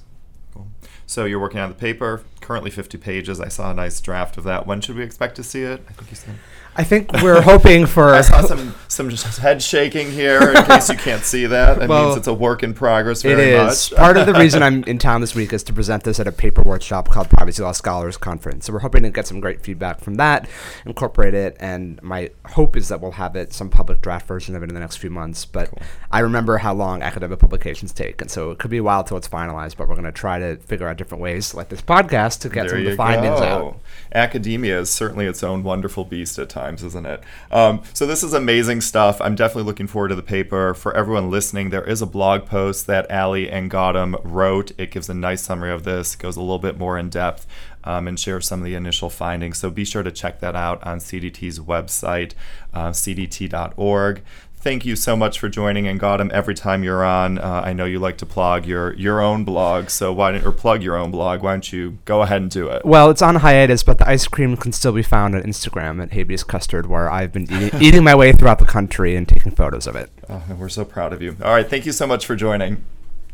Cool. 0.54 0.67
So 1.06 1.26
you're 1.26 1.39
working 1.39 1.60
on 1.60 1.70
the 1.70 1.76
paper, 1.76 2.24
currently 2.41 2.72
50 2.72 2.98
pages. 2.98 3.39
I 3.39 3.48
saw 3.48 3.72
a 3.72 3.74
nice 3.74 4.02
draft 4.02 4.38
of 4.38 4.44
that. 4.44 4.67
When 4.67 4.82
should 4.82 4.96
we 4.98 5.04
expect 5.04 5.36
to 5.38 5.44
see 5.44 5.62
it? 5.62 5.82
I 5.88 5.94
think 5.94 6.10
you 6.10 6.15
said. 6.15 6.36
I 6.76 6.84
think 6.84 7.12
we're 7.22 7.42
hoping 7.42 7.86
for. 7.86 8.14
I 8.14 8.22
saw 8.22 8.42
some 8.42 8.74
some 8.88 9.10
just 9.10 9.40
head 9.40 9.62
shaking 9.62 10.12
here. 10.12 10.52
In 10.52 10.64
case 10.66 10.90
you 10.90 10.98
can't 10.98 11.24
see 11.24 11.46
that, 11.46 11.80
that 11.80 11.90
well, 11.90 12.06
means 12.06 12.18
it's 12.18 12.28
a 12.28 12.34
work 12.34 12.64
in 12.64 12.74
progress. 12.74 13.22
Very 13.22 13.42
it 13.42 13.68
is. 13.68 13.90
Part 13.90 14.18
of 14.18 14.26
the 14.26 14.34
reason 14.34 14.64
I'm 14.64 14.84
in 14.84 14.98
town 14.98 15.22
this 15.22 15.34
week 15.36 15.54
is 15.54 15.64
to 15.64 15.74
present 15.74 16.04
this 16.04 16.20
at 16.20 16.28
a 16.28 16.32
paper 16.32 16.62
workshop 16.62 17.10
called 17.10 17.30
Privacy 17.30 17.62
Law 17.62 17.72
Scholars 17.72 18.18
Conference. 18.18 18.66
So 18.66 18.74
we're 18.74 18.80
hoping 18.80 19.04
to 19.04 19.10
get 19.10 19.28
some 19.28 19.40
great 19.40 19.62
feedback 19.62 20.02
from 20.02 20.16
that, 20.16 20.50
incorporate 20.86 21.34
it, 21.34 21.58
and 21.60 22.02
my 22.02 22.32
hope 22.48 22.76
is 22.76 22.90
that 22.90 23.02
we'll 23.02 23.12
have 23.12 23.36
it 23.36 23.54
some 23.54 23.70
public 23.70 24.02
draft 24.02 24.28
version 24.28 24.56
of 24.56 24.64
it 24.64 24.70
in 24.70 24.74
the 24.74 24.82
next 24.82 24.98
few 24.98 25.10
months. 25.10 25.46
But 25.46 25.70
cool. 25.70 25.80
I 26.12 26.20
remember 26.20 26.58
how 26.58 26.74
long 26.74 27.02
academic 27.02 27.40
publications 27.40 27.94
take, 27.94 28.22
and 28.22 28.30
so 28.30 28.52
it 28.52 28.60
could 28.60 28.72
be 28.72 28.78
a 28.78 28.84
while 28.84 29.04
till 29.04 29.18
it's 29.18 29.28
finalized. 29.28 29.78
But 29.78 29.88
we're 29.88 29.96
going 29.96 30.06
to 30.06 30.12
try 30.12 30.40
to 30.40 30.58
figure 30.58 30.88
out 30.88 30.98
different 30.98 31.22
ways, 31.22 31.54
like 31.54 31.70
this 31.70 31.82
podcast, 31.82 32.40
to 32.42 32.50
get 32.50 32.62
there 32.62 32.70
some 32.70 32.80
of 32.80 32.86
the 32.86 32.96
findings 32.96 33.40
go. 33.40 33.46
out. 33.46 33.80
Academia 34.14 34.80
is 34.80 34.90
certainly 34.90 35.26
its 35.26 35.44
own 35.44 35.64
wonderful 35.64 36.04
beast 36.04 36.38
at 36.40 36.50
times, 36.50 36.61
isn't 36.69 37.06
it? 37.06 37.24
Um, 37.52 37.82
so 37.93 38.06
this 38.06 38.24
is 38.24 38.34
amazing 38.34 38.82
stuff. 38.82 39.19
I'm 39.21 39.36
definitely 39.36 39.63
looking 39.63 39.88
forward 39.88 40.10
to 40.10 40.15
the 40.15 40.24
paper. 40.24 40.74
For 40.74 40.95
everyone 40.95 41.30
listening, 41.30 41.69
there 41.69 41.84
is 41.84 42.02
a 42.02 42.06
blog 42.06 42.45
post 42.45 42.88
that 42.88 43.10
Ali 43.12 43.50
and 43.50 43.69
Gautam 43.69 44.19
wrote. 44.24 44.71
It 44.78 44.91
gives 44.91 45.10
a 45.10 45.13
nice 45.13 45.41
summary 45.41 45.71
of 45.71 45.84
this, 45.84 46.15
goes 46.15 46.38
a 46.38 46.41
little 46.41 46.60
bit 46.60 46.78
more 46.78 46.97
in 46.97 47.10
depth. 47.10 47.47
Um, 47.84 48.08
and 48.08 48.19
shares 48.19 48.47
some 48.47 48.60
of 48.60 48.65
the 48.65 48.76
initial 48.76 49.10
findings. 49.10 49.58
So 49.58 49.71
be 49.71 49.86
sure 49.86 50.04
to 50.04 50.12
check 50.12 50.39
that 50.41 50.56
out 50.56 50.86
on 50.86 51.00
CDT's 51.00 51.60
website, 51.60 52.34
uh, 52.76 52.91
cdt.org 52.91 54.21
thank 54.62 54.86
you 54.86 54.95
so 54.95 55.15
much 55.15 55.39
for 55.39 55.50
joining 55.50 55.88
and 55.88 56.00
Gautam 56.00 56.32
every 56.32 56.54
time 56.54 56.84
you're 56.84 57.04
on. 57.04 57.38
Uh, 57.38 57.62
I 57.65 57.74
know 57.74 57.86
you 57.86 58.00
like 58.00 58.17
to 58.19 58.26
plug 58.26 58.65
your 58.65 58.93
your 58.93 59.21
own 59.21 59.43
blog, 59.43 59.89
so 59.89 60.13
why 60.13 60.32
don't 60.32 60.45
or 60.45 60.52
plug 60.52 60.84
your 60.84 60.95
own 60.95 61.12
blog? 61.12 61.41
Why 61.41 61.54
don't 61.54 61.74
you 61.74 61.97
go 62.06 62.21
ahead 62.21 62.41
and 62.41 62.52
do 62.52 62.67
it? 62.67 62.86
Well, 62.86 63.10
it's 63.10 63.21
on 63.21 63.36
hiatus, 63.36 63.84
but 63.84 63.97
the 63.97 64.08
ice 64.08 64.28
cream 64.28 64.56
can 64.56 64.71
still 64.71 64.93
be 64.93 65.04
found 65.04 65.36
on 65.36 65.41
Instagram 65.43 66.02
at 66.02 66.13
Habeas 66.13 66.43
Custard, 66.43 66.86
where 66.86 67.10
I've 67.10 67.34
been 67.34 67.43
eating, 67.43 67.71
eating 67.82 68.04
my 68.04 68.15
way 68.15 68.32
throughout 68.32 68.60
the 68.60 68.65
country 68.65 69.15
and 69.15 69.28
taking 69.28 69.52
photos 69.52 69.88
of 69.88 69.95
it. 69.95 70.12
Oh, 70.30 70.43
we're 70.58 70.69
so 70.69 70.86
proud 70.86 71.13
of 71.13 71.21
you. 71.21 71.36
All 71.43 71.54
right, 71.54 71.67
thank 71.67 71.86
you 71.86 71.91
so 71.91 72.08
much 72.08 72.26
for 72.26 72.36
joining. 72.36 72.84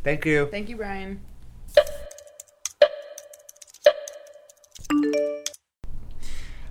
Thank 0.03 0.25
you. 0.25 0.47
Thank 0.47 0.69
you, 0.69 0.77
Brian. 0.77 1.21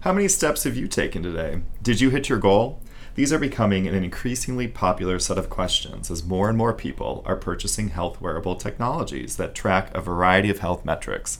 How 0.00 0.12
many 0.12 0.28
steps 0.28 0.62
have 0.64 0.76
you 0.76 0.86
taken 0.86 1.22
today? 1.22 1.62
Did 1.82 2.00
you 2.00 2.10
hit 2.10 2.28
your 2.28 2.38
goal? 2.38 2.80
These 3.16 3.32
are 3.32 3.38
becoming 3.38 3.88
an 3.88 3.94
increasingly 3.94 4.68
popular 4.68 5.18
set 5.18 5.38
of 5.38 5.48
questions 5.48 6.10
as 6.10 6.22
more 6.22 6.50
and 6.50 6.58
more 6.58 6.74
people 6.74 7.22
are 7.24 7.34
purchasing 7.34 7.88
health 7.88 8.20
wearable 8.20 8.56
technologies 8.56 9.36
that 9.36 9.54
track 9.54 9.90
a 9.94 10.02
variety 10.02 10.50
of 10.50 10.58
health 10.58 10.84
metrics. 10.84 11.38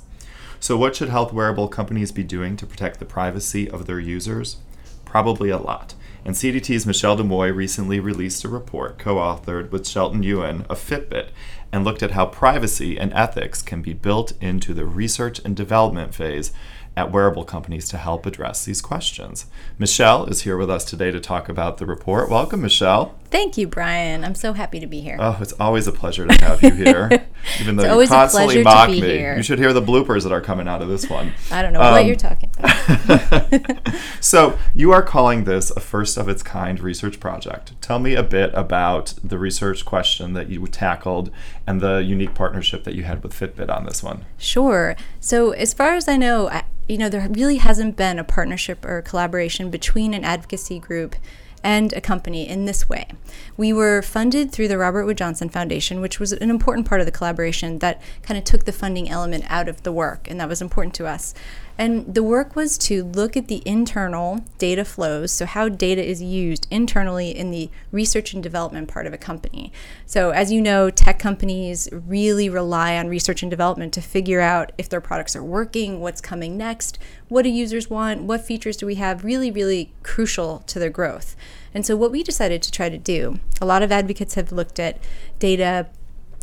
So, 0.58 0.78
what 0.78 0.96
should 0.96 1.10
health 1.10 1.34
wearable 1.34 1.68
companies 1.68 2.12
be 2.12 2.24
doing 2.24 2.56
to 2.56 2.66
protect 2.66 2.98
the 2.98 3.04
privacy 3.04 3.68
of 3.68 3.84
their 3.84 4.00
users? 4.00 4.56
Probably 5.04 5.50
a 5.50 5.58
lot. 5.58 5.94
And 6.24 6.34
CDT's 6.34 6.86
Michelle 6.86 7.14
De 7.14 7.22
Mooy 7.22 7.54
recently 7.54 8.00
released 8.00 8.42
a 8.44 8.48
report 8.48 8.98
co 8.98 9.16
authored 9.16 9.70
with 9.70 9.84
Shelten 9.84 10.24
Yuen 10.24 10.64
of 10.70 10.80
Fitbit 10.80 11.28
and 11.70 11.84
looked 11.84 12.02
at 12.02 12.12
how 12.12 12.24
privacy 12.24 12.98
and 12.98 13.12
ethics 13.12 13.60
can 13.60 13.82
be 13.82 13.92
built 13.92 14.32
into 14.40 14.72
the 14.72 14.86
research 14.86 15.40
and 15.44 15.54
development 15.54 16.14
phase 16.14 16.52
at 16.96 17.12
wearable 17.12 17.44
companies 17.44 17.88
to 17.90 17.98
help 17.98 18.26
address 18.26 18.64
these 18.64 18.80
questions. 18.80 19.46
Michelle 19.78 20.26
is 20.26 20.42
here 20.42 20.56
with 20.56 20.70
us 20.70 20.84
today 20.84 21.10
to 21.10 21.20
talk 21.20 21.48
about 21.48 21.78
the 21.78 21.86
report. 21.86 22.30
Welcome, 22.30 22.62
Michelle. 22.62 23.14
Thank 23.30 23.56
you, 23.58 23.66
Brian. 23.66 24.24
I'm 24.24 24.34
so 24.34 24.52
happy 24.52 24.80
to 24.80 24.86
be 24.86 25.00
here. 25.00 25.16
Oh, 25.18 25.38
it's 25.40 25.52
always 25.54 25.86
a 25.86 25.92
pleasure 25.92 26.26
to 26.26 26.44
have 26.44 26.62
you 26.62 26.70
here. 26.70 27.26
Even 27.60 27.76
though 27.76 28.00
you 28.00 28.08
constantly 28.08 28.62
mock 28.62 28.90
me. 28.90 29.00
Here. 29.00 29.36
You 29.36 29.42
should 29.42 29.58
hear 29.58 29.72
the 29.72 29.82
bloopers 29.82 30.22
that 30.22 30.32
are 30.32 30.40
coming 30.40 30.68
out 30.68 30.82
of 30.82 30.88
this 30.88 31.08
one. 31.08 31.32
I 31.50 31.62
don't 31.62 31.72
know 31.72 31.80
um, 31.80 31.92
what 31.92 32.06
you're 32.06 32.16
talking 32.16 32.50
about. 32.58 33.94
so, 34.20 34.58
you 34.74 34.92
are 34.92 35.02
calling 35.02 35.44
this 35.44 35.70
a 35.70 35.80
first 35.80 36.16
of 36.16 36.28
its 36.28 36.42
kind 36.42 36.80
research 36.80 37.20
project. 37.20 37.80
Tell 37.80 37.98
me 37.98 38.14
a 38.14 38.22
bit 38.22 38.50
about 38.54 39.14
the 39.22 39.38
research 39.38 39.84
question 39.84 40.32
that 40.34 40.48
you 40.48 40.66
tackled 40.66 41.30
and 41.66 41.80
the 41.80 41.98
unique 41.98 42.34
partnership 42.34 42.84
that 42.84 42.94
you 42.94 43.04
had 43.04 43.22
with 43.22 43.32
Fitbit 43.32 43.74
on 43.74 43.84
this 43.84 44.02
one. 44.02 44.24
Sure. 44.38 44.96
So, 45.20 45.50
as 45.50 45.74
far 45.74 45.94
as 45.94 46.08
I 46.08 46.16
know, 46.16 46.48
I, 46.48 46.64
you 46.88 46.98
know, 46.98 47.08
there 47.08 47.26
really 47.28 47.56
hasn't 47.56 47.96
been 47.96 48.18
a 48.18 48.24
partnership 48.24 48.84
or 48.84 48.98
a 48.98 49.02
collaboration 49.02 49.70
between 49.70 50.14
an 50.14 50.24
advocacy 50.24 50.78
group 50.78 51.16
and 51.66 51.92
a 51.94 52.00
company 52.00 52.48
in 52.48 52.64
this 52.64 52.88
way. 52.88 53.08
We 53.56 53.72
were 53.72 54.00
funded 54.00 54.52
through 54.52 54.68
the 54.68 54.78
Robert 54.78 55.04
Wood 55.04 55.18
Johnson 55.18 55.48
Foundation, 55.48 56.00
which 56.00 56.20
was 56.20 56.30
an 56.32 56.48
important 56.48 56.86
part 56.86 57.00
of 57.00 57.06
the 57.06 57.10
collaboration 57.10 57.80
that 57.80 58.00
kind 58.22 58.38
of 58.38 58.44
took 58.44 58.66
the 58.66 58.72
funding 58.72 59.10
element 59.10 59.44
out 59.48 59.68
of 59.68 59.82
the 59.82 59.90
work, 59.90 60.30
and 60.30 60.38
that 60.38 60.48
was 60.48 60.62
important 60.62 60.94
to 60.94 61.08
us. 61.08 61.34
And 61.78 62.14
the 62.14 62.22
work 62.22 62.56
was 62.56 62.78
to 62.78 63.04
look 63.04 63.36
at 63.36 63.48
the 63.48 63.62
internal 63.66 64.42
data 64.58 64.84
flows, 64.84 65.30
so 65.30 65.44
how 65.44 65.68
data 65.68 66.02
is 66.02 66.22
used 66.22 66.66
internally 66.70 67.36
in 67.36 67.50
the 67.50 67.70
research 67.92 68.32
and 68.32 68.42
development 68.42 68.88
part 68.88 69.06
of 69.06 69.12
a 69.12 69.18
company. 69.18 69.72
So, 70.06 70.30
as 70.30 70.50
you 70.50 70.62
know, 70.62 70.88
tech 70.88 71.18
companies 71.18 71.88
really 71.92 72.48
rely 72.48 72.96
on 72.96 73.08
research 73.08 73.42
and 73.42 73.50
development 73.50 73.92
to 73.94 74.00
figure 74.00 74.40
out 74.40 74.72
if 74.78 74.88
their 74.88 75.02
products 75.02 75.36
are 75.36 75.44
working, 75.44 76.00
what's 76.00 76.22
coming 76.22 76.56
next, 76.56 76.98
what 77.28 77.42
do 77.42 77.50
users 77.50 77.90
want, 77.90 78.22
what 78.22 78.40
features 78.40 78.78
do 78.78 78.86
we 78.86 78.94
have, 78.94 79.24
really, 79.24 79.50
really 79.50 79.92
crucial 80.02 80.60
to 80.60 80.78
their 80.78 80.90
growth. 80.90 81.36
And 81.74 81.84
so, 81.84 81.94
what 81.94 82.10
we 82.10 82.22
decided 82.22 82.62
to 82.62 82.72
try 82.72 82.88
to 82.88 82.98
do, 82.98 83.38
a 83.60 83.66
lot 83.66 83.82
of 83.82 83.92
advocates 83.92 84.34
have 84.34 84.50
looked 84.50 84.80
at 84.80 84.98
data 85.38 85.88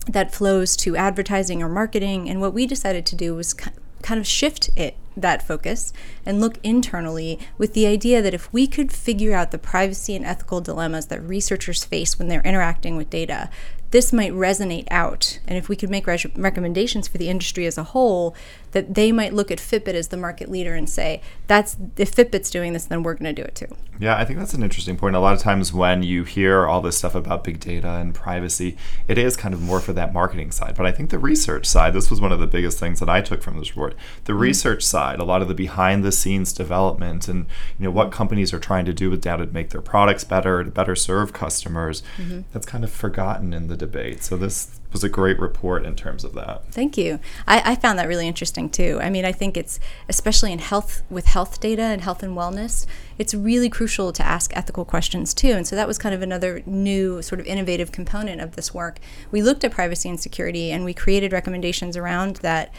that 0.07 0.33
flows 0.33 0.75
to 0.75 0.95
advertising 0.95 1.63
or 1.63 1.69
marketing, 1.69 2.29
and 2.29 2.39
what 2.39 2.53
we 2.53 2.67
decided 2.67 3.05
to 3.07 3.15
do 3.15 3.33
was 3.33 3.55
kind 4.03 4.19
of 4.19 4.27
shift 4.27 4.69
it 4.75 4.95
that 5.15 5.45
focus 5.45 5.93
and 6.25 6.41
look 6.41 6.57
internally 6.63 7.39
with 7.57 7.73
the 7.73 7.87
idea 7.87 8.21
that 8.21 8.33
if 8.33 8.51
we 8.51 8.67
could 8.67 8.91
figure 8.91 9.33
out 9.33 9.51
the 9.51 9.57
privacy 9.57 10.15
and 10.15 10.25
ethical 10.25 10.61
dilemmas 10.61 11.07
that 11.07 11.21
researchers 11.21 11.83
face 11.83 12.17
when 12.17 12.27
they're 12.27 12.41
interacting 12.41 12.97
with 12.97 13.09
data, 13.09 13.49
this 13.91 14.11
might 14.11 14.31
resonate 14.31 14.87
out. 14.89 15.39
And 15.47 15.57
if 15.57 15.69
we 15.69 15.75
could 15.75 15.89
make 15.89 16.07
re- 16.07 16.31
recommendations 16.35 17.07
for 17.07 17.19
the 17.19 17.29
industry 17.29 17.67
as 17.67 17.77
a 17.77 17.83
whole, 17.83 18.35
that 18.73 18.93
they 18.93 19.11
might 19.11 19.33
look 19.33 19.49
at 19.49 19.57
Fitbit 19.57 19.93
as 19.93 20.09
the 20.09 20.17
market 20.17 20.49
leader 20.49 20.75
and 20.75 20.89
say, 20.89 21.21
that's 21.47 21.77
if 21.97 22.13
Fitbit's 22.13 22.49
doing 22.49 22.73
this, 22.73 22.85
then 22.85 23.03
we're 23.03 23.13
going 23.13 23.33
to 23.33 23.41
do 23.41 23.45
it 23.45 23.55
too. 23.55 23.67
Yeah, 23.99 24.17
I 24.17 24.25
think 24.25 24.39
that's 24.39 24.53
an 24.53 24.63
interesting 24.63 24.97
point. 24.97 25.15
A 25.15 25.19
lot 25.19 25.33
of 25.33 25.39
times 25.39 25.71
when 25.71 26.03
you 26.03 26.23
hear 26.23 26.65
all 26.65 26.81
this 26.81 26.97
stuff 26.97 27.15
about 27.15 27.43
big 27.43 27.59
data 27.59 27.89
and 27.89 28.13
privacy, 28.13 28.75
it 29.07 29.17
is 29.17 29.37
kind 29.37 29.53
of 29.53 29.61
more 29.61 29.79
for 29.79 29.93
that 29.93 30.11
marketing 30.11 30.51
side. 30.51 30.75
But 30.75 30.85
I 30.85 30.91
think 30.91 31.09
the 31.09 31.19
research 31.19 31.65
side, 31.65 31.93
this 31.93 32.09
was 32.09 32.19
one 32.19 32.31
of 32.31 32.39
the 32.39 32.47
biggest 32.47 32.79
things 32.79 32.99
that 32.99 33.09
I 33.09 33.21
took 33.21 33.41
from 33.41 33.57
this 33.57 33.69
report. 33.69 33.95
The 34.25 34.33
mm-hmm. 34.33 34.41
research 34.41 34.83
side, 34.83 35.19
a 35.19 35.23
lot 35.23 35.41
of 35.41 35.47
the 35.47 35.53
behind 35.53 36.03
the 36.03 36.11
scenes 36.11 36.51
development 36.53 37.27
and 37.27 37.45
you 37.79 37.85
know 37.85 37.91
what 37.91 38.11
companies 38.11 38.53
are 38.53 38.59
trying 38.59 38.85
to 38.85 38.93
do 38.93 39.09
with 39.09 39.21
data 39.21 39.45
to 39.45 39.53
make 39.53 39.69
their 39.69 39.81
products 39.81 40.23
better, 40.23 40.63
to 40.63 40.71
better 40.71 40.95
serve 40.95 41.31
customers, 41.31 42.01
mm-hmm. 42.17 42.41
that's 42.51 42.65
kind 42.65 42.83
of 42.83 42.91
forgotten 42.91 43.53
in 43.53 43.67
the 43.67 43.77
debate. 43.77 44.23
So 44.23 44.35
this 44.37 44.79
was 44.93 45.03
a 45.03 45.09
great 45.09 45.39
report 45.39 45.85
in 45.85 45.95
terms 45.95 46.23
of 46.23 46.33
that. 46.33 46.65
Thank 46.71 46.97
you. 46.97 47.19
I, 47.47 47.71
I, 47.71 47.75
found 47.75 47.99
that 47.99 48.07
really 48.07 48.27
interesting 48.27 48.69
too. 48.69 48.99
I 49.01 49.09
mean, 49.09 49.25
I 49.25 49.31
think 49.31 49.57
it's 49.57 49.79
especially 50.07 50.51
in 50.51 50.59
health 50.59 51.03
with 51.09 51.25
health 51.25 51.59
data 51.59 51.81
and 51.81 52.01
health 52.01 52.23
and 52.23 52.37
wellness, 52.37 52.85
it's 53.17 53.33
really 53.33 53.69
crucial 53.69 54.13
to 54.13 54.25
ask 54.25 54.55
ethical 54.55 54.85
questions 54.85 55.33
too. 55.33 55.51
And 55.51 55.67
so 55.67 55.75
that 55.75 55.87
was 55.87 55.97
kind 55.97 56.15
of 56.15 56.21
another 56.21 56.61
new 56.65 57.21
sort 57.21 57.41
of 57.41 57.47
innovative 57.47 57.91
component 57.91 58.39
of 58.39 58.55
this 58.55 58.73
work. 58.73 58.99
We 59.31 59.41
looked 59.41 59.63
at 59.63 59.71
privacy 59.71 60.09
and 60.09 60.19
security 60.19 60.71
and 60.71 60.85
we 60.85 60.93
created 60.93 61.33
recommendations 61.33 61.97
around 61.97 62.37
that 62.37 62.73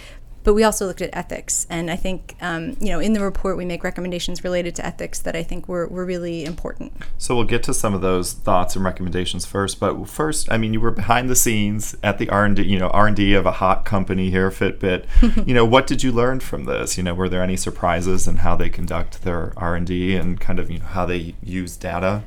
but 0.44 0.52
we 0.52 0.62
also 0.62 0.86
looked 0.86 1.00
at 1.00 1.10
ethics. 1.14 1.66
And 1.70 1.90
I 1.90 1.96
think, 1.96 2.36
um, 2.40 2.76
you 2.78 2.90
know, 2.90 3.00
in 3.00 3.14
the 3.14 3.20
report, 3.20 3.56
we 3.56 3.64
make 3.64 3.82
recommendations 3.82 4.44
related 4.44 4.74
to 4.76 4.86
ethics 4.86 5.18
that 5.20 5.34
I 5.34 5.42
think 5.42 5.66
were, 5.66 5.88
were 5.88 6.04
really 6.04 6.44
important. 6.44 6.92
So 7.16 7.34
we'll 7.34 7.44
get 7.44 7.62
to 7.64 7.74
some 7.74 7.94
of 7.94 8.02
those 8.02 8.34
thoughts 8.34 8.76
and 8.76 8.84
recommendations 8.84 9.46
first. 9.46 9.80
But 9.80 10.06
first, 10.06 10.52
I 10.52 10.58
mean, 10.58 10.74
you 10.74 10.80
were 10.80 10.90
behind 10.90 11.30
the 11.30 11.36
scenes 11.36 11.96
at 12.02 12.18
the 12.18 12.28
R&D, 12.28 12.62
you 12.62 12.78
know, 12.78 12.88
R&D 12.88 13.32
of 13.32 13.46
a 13.46 13.52
hot 13.52 13.86
company 13.86 14.30
here, 14.30 14.50
Fitbit. 14.50 15.06
you 15.46 15.54
know, 15.54 15.64
what 15.64 15.86
did 15.86 16.02
you 16.02 16.12
learn 16.12 16.40
from 16.40 16.64
this? 16.64 16.98
You 16.98 17.02
know, 17.02 17.14
were 17.14 17.28
there 17.28 17.42
any 17.42 17.56
surprises 17.56 18.28
in 18.28 18.36
how 18.36 18.54
they 18.54 18.68
conduct 18.68 19.22
their 19.22 19.54
R&D 19.56 20.14
and 20.14 20.38
kind 20.38 20.58
of, 20.58 20.70
you 20.70 20.78
know, 20.78 20.84
how 20.86 21.06
they 21.06 21.34
use 21.42 21.76
data? 21.76 22.22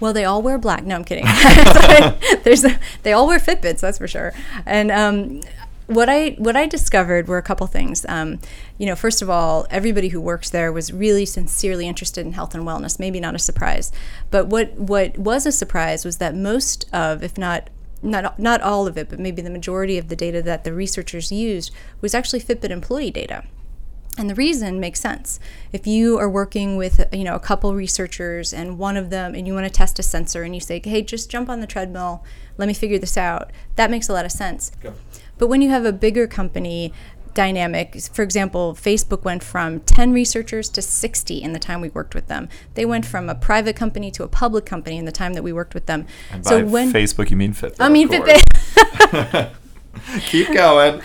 Well, 0.00 0.14
they 0.14 0.24
all 0.24 0.42
wear 0.42 0.58
black. 0.58 0.84
No, 0.84 0.96
I'm 0.96 1.04
kidding. 1.04 1.24
There's, 2.42 2.64
they 3.02 3.12
all 3.12 3.26
wear 3.26 3.38
Fitbits, 3.38 3.80
that's 3.80 3.98
for 3.98 4.08
sure. 4.08 4.32
And 4.66 4.90
um, 4.90 5.42
what 5.90 6.08
I 6.08 6.30
what 6.38 6.56
I 6.56 6.66
discovered 6.66 7.26
were 7.26 7.38
a 7.38 7.42
couple 7.42 7.66
things. 7.66 8.06
Um, 8.08 8.38
you 8.78 8.86
know, 8.86 8.94
first 8.94 9.22
of 9.22 9.28
all, 9.28 9.66
everybody 9.70 10.08
who 10.08 10.20
works 10.20 10.48
there 10.48 10.72
was 10.72 10.92
really 10.92 11.26
sincerely 11.26 11.88
interested 11.88 12.24
in 12.24 12.32
health 12.32 12.54
and 12.54 12.64
wellness. 12.64 12.98
Maybe 12.98 13.18
not 13.18 13.34
a 13.34 13.38
surprise, 13.38 13.90
but 14.30 14.46
what 14.46 14.74
what 14.74 15.18
was 15.18 15.46
a 15.46 15.52
surprise 15.52 16.04
was 16.04 16.18
that 16.18 16.34
most 16.34 16.88
of, 16.92 17.22
if 17.24 17.36
not 17.36 17.70
not 18.02 18.38
not 18.38 18.60
all 18.62 18.86
of 18.86 18.96
it, 18.96 19.10
but 19.10 19.18
maybe 19.18 19.42
the 19.42 19.50
majority 19.50 19.98
of 19.98 20.08
the 20.08 20.16
data 20.16 20.40
that 20.42 20.64
the 20.64 20.72
researchers 20.72 21.32
used 21.32 21.72
was 22.00 22.14
actually 22.14 22.40
Fitbit 22.40 22.70
employee 22.70 23.10
data. 23.10 23.44
And 24.18 24.28
the 24.28 24.34
reason 24.34 24.80
makes 24.80 25.00
sense. 25.00 25.40
If 25.72 25.86
you 25.86 26.18
are 26.18 26.28
working 26.28 26.76
with, 26.76 27.06
you 27.12 27.24
know, 27.24 27.36
a 27.36 27.40
couple 27.40 27.74
researchers 27.74 28.52
and 28.52 28.76
one 28.76 28.96
of 28.96 29.08
them 29.10 29.34
and 29.34 29.46
you 29.46 29.54
want 29.54 29.66
to 29.66 29.72
test 29.72 29.98
a 29.98 30.02
sensor 30.02 30.42
and 30.42 30.54
you 30.54 30.60
say, 30.60 30.80
"Hey, 30.82 31.02
just 31.02 31.30
jump 31.30 31.48
on 31.48 31.60
the 31.60 31.66
treadmill, 31.66 32.22
let 32.58 32.68
me 32.68 32.74
figure 32.74 32.98
this 32.98 33.16
out." 33.16 33.50
That 33.76 33.90
makes 33.90 34.08
a 34.08 34.12
lot 34.12 34.24
of 34.24 34.32
sense. 34.32 34.72
Go. 34.82 34.94
But 35.40 35.46
when 35.46 35.62
you 35.62 35.70
have 35.70 35.86
a 35.86 35.92
bigger 35.92 36.26
company 36.26 36.92
dynamic, 37.32 37.98
for 38.12 38.22
example, 38.22 38.74
Facebook 38.74 39.24
went 39.24 39.42
from 39.42 39.80
10 39.80 40.12
researchers 40.12 40.68
to 40.68 40.82
60 40.82 41.42
in 41.42 41.54
the 41.54 41.58
time 41.58 41.80
we 41.80 41.88
worked 41.88 42.14
with 42.14 42.26
them. 42.28 42.50
They 42.74 42.84
went 42.84 43.06
from 43.06 43.30
a 43.30 43.34
private 43.34 43.74
company 43.74 44.10
to 44.10 44.22
a 44.22 44.28
public 44.28 44.66
company 44.66 44.98
in 44.98 45.06
the 45.06 45.12
time 45.12 45.32
that 45.32 45.42
we 45.42 45.50
worked 45.54 45.72
with 45.72 45.86
them. 45.86 46.06
And 46.30 46.44
so 46.44 46.62
when 46.66 46.92
Facebook, 46.92 47.30
you 47.30 47.38
mean 47.38 47.54
Fitbit? 47.54 47.76
I 47.80 47.88
mean 47.88 48.10
Fitbit. 48.10 49.50
Keep 50.26 50.52
going. 50.52 51.00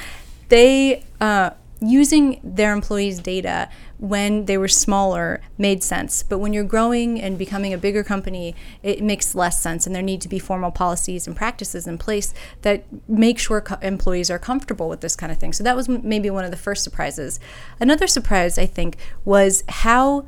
They 0.50 1.06
uh, 1.22 1.52
using 1.80 2.42
their 2.44 2.74
employees' 2.74 3.20
data 3.20 3.70
when 3.98 4.46
they 4.46 4.58
were 4.58 4.68
smaller 4.68 5.42
made 5.58 5.84
sense. 5.84 6.24
But 6.24 6.40
when 6.40 6.54
you're 6.54 6.64
growing 6.64 7.22
and 7.22 7.38
becoming 7.38 7.74
a 7.74 7.78
bigger 7.78 8.04
company, 8.04 8.56
it 8.84 9.02
makes 9.02 9.36
less 9.36 9.62
sense. 9.62 9.86
And 9.86 9.96
there 9.96 10.04
need 10.04 10.22
to 10.22 10.30
be 10.30 10.40
formal 10.40 10.72
policies 10.72 11.28
and 11.28 11.36
practices 11.36 11.88
in 11.88 11.98
place 11.98 12.34
that 12.62 12.86
make 13.08 13.40
sure 13.40 13.62
co- 13.62 13.78
employees 13.82 14.30
are 14.30 14.40
comfortable 14.40 14.90
with 14.90 15.02
this 15.02 15.16
kind 15.16 15.32
of 15.32 15.38
thing. 15.38 15.54
So 15.54 15.64
that 15.64 15.76
was 15.76 15.88
m- 15.88 16.02
maybe 16.04 16.30
one 16.30 16.46
of 16.46 16.52
the 16.52 16.58
first 16.58 16.84
surprises. 16.84 17.40
Another 17.80 18.08
surprise, 18.08 18.58
I 18.58 18.66
think, 18.66 18.98
was 19.24 19.64
how 19.70 20.26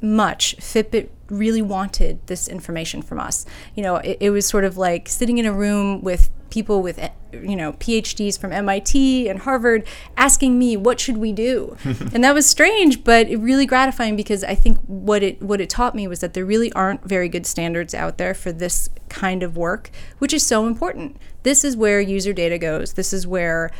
much 0.00 0.56
Fitbit 0.58 1.08
really 1.30 1.62
wanted 1.62 2.26
this 2.26 2.48
information 2.48 3.02
from 3.02 3.18
us. 3.18 3.46
You 3.74 3.82
know, 3.82 3.96
it, 3.96 4.18
it, 4.20 4.30
was 4.30 4.46
sort 4.46 4.64
of 4.64 4.76
like 4.76 5.08
sitting 5.08 5.38
in 5.38 5.46
a 5.46 5.52
room 5.52 6.02
with 6.02 6.30
people 6.54 6.80
with, 6.82 7.00
eh, 7.00 7.10
you 7.32 7.56
know, 7.56 7.72
PhDs 7.72 8.38
from 8.38 8.52
MIT 8.52 9.28
and 9.28 9.40
Harvard 9.40 9.84
asking 10.16 10.56
me, 10.56 10.76
what 10.76 11.00
should 11.00 11.16
we 11.16 11.32
do? 11.32 11.76
and 11.84 12.22
that 12.22 12.32
was 12.32 12.46
strange, 12.46 13.02
but 13.02 13.26
really 13.28 13.66
gratifying 13.66 14.14
because 14.14 14.44
I 14.44 14.54
think 14.54 14.78
what 14.86 15.24
it, 15.24 15.42
what 15.42 15.60
it 15.60 15.68
taught 15.68 15.96
me 15.96 16.06
was 16.06 16.20
that 16.20 16.32
there 16.32 16.44
really 16.44 16.72
aren't 16.72 17.02
very 17.02 17.28
good 17.28 17.44
standards 17.44 17.92
out 17.92 18.18
there 18.18 18.34
for 18.34 18.52
this 18.52 18.88
kind 19.08 19.42
of 19.42 19.56
work, 19.56 19.90
which 20.18 20.32
is 20.32 20.46
so 20.46 20.66
important. 20.66 21.16
This 21.42 21.64
is 21.64 21.76
where 21.76 22.00
user 22.00 22.32
data 22.32 22.56
goes. 22.56 22.92
This 22.92 23.12
is 23.12 23.26
where 23.26 23.72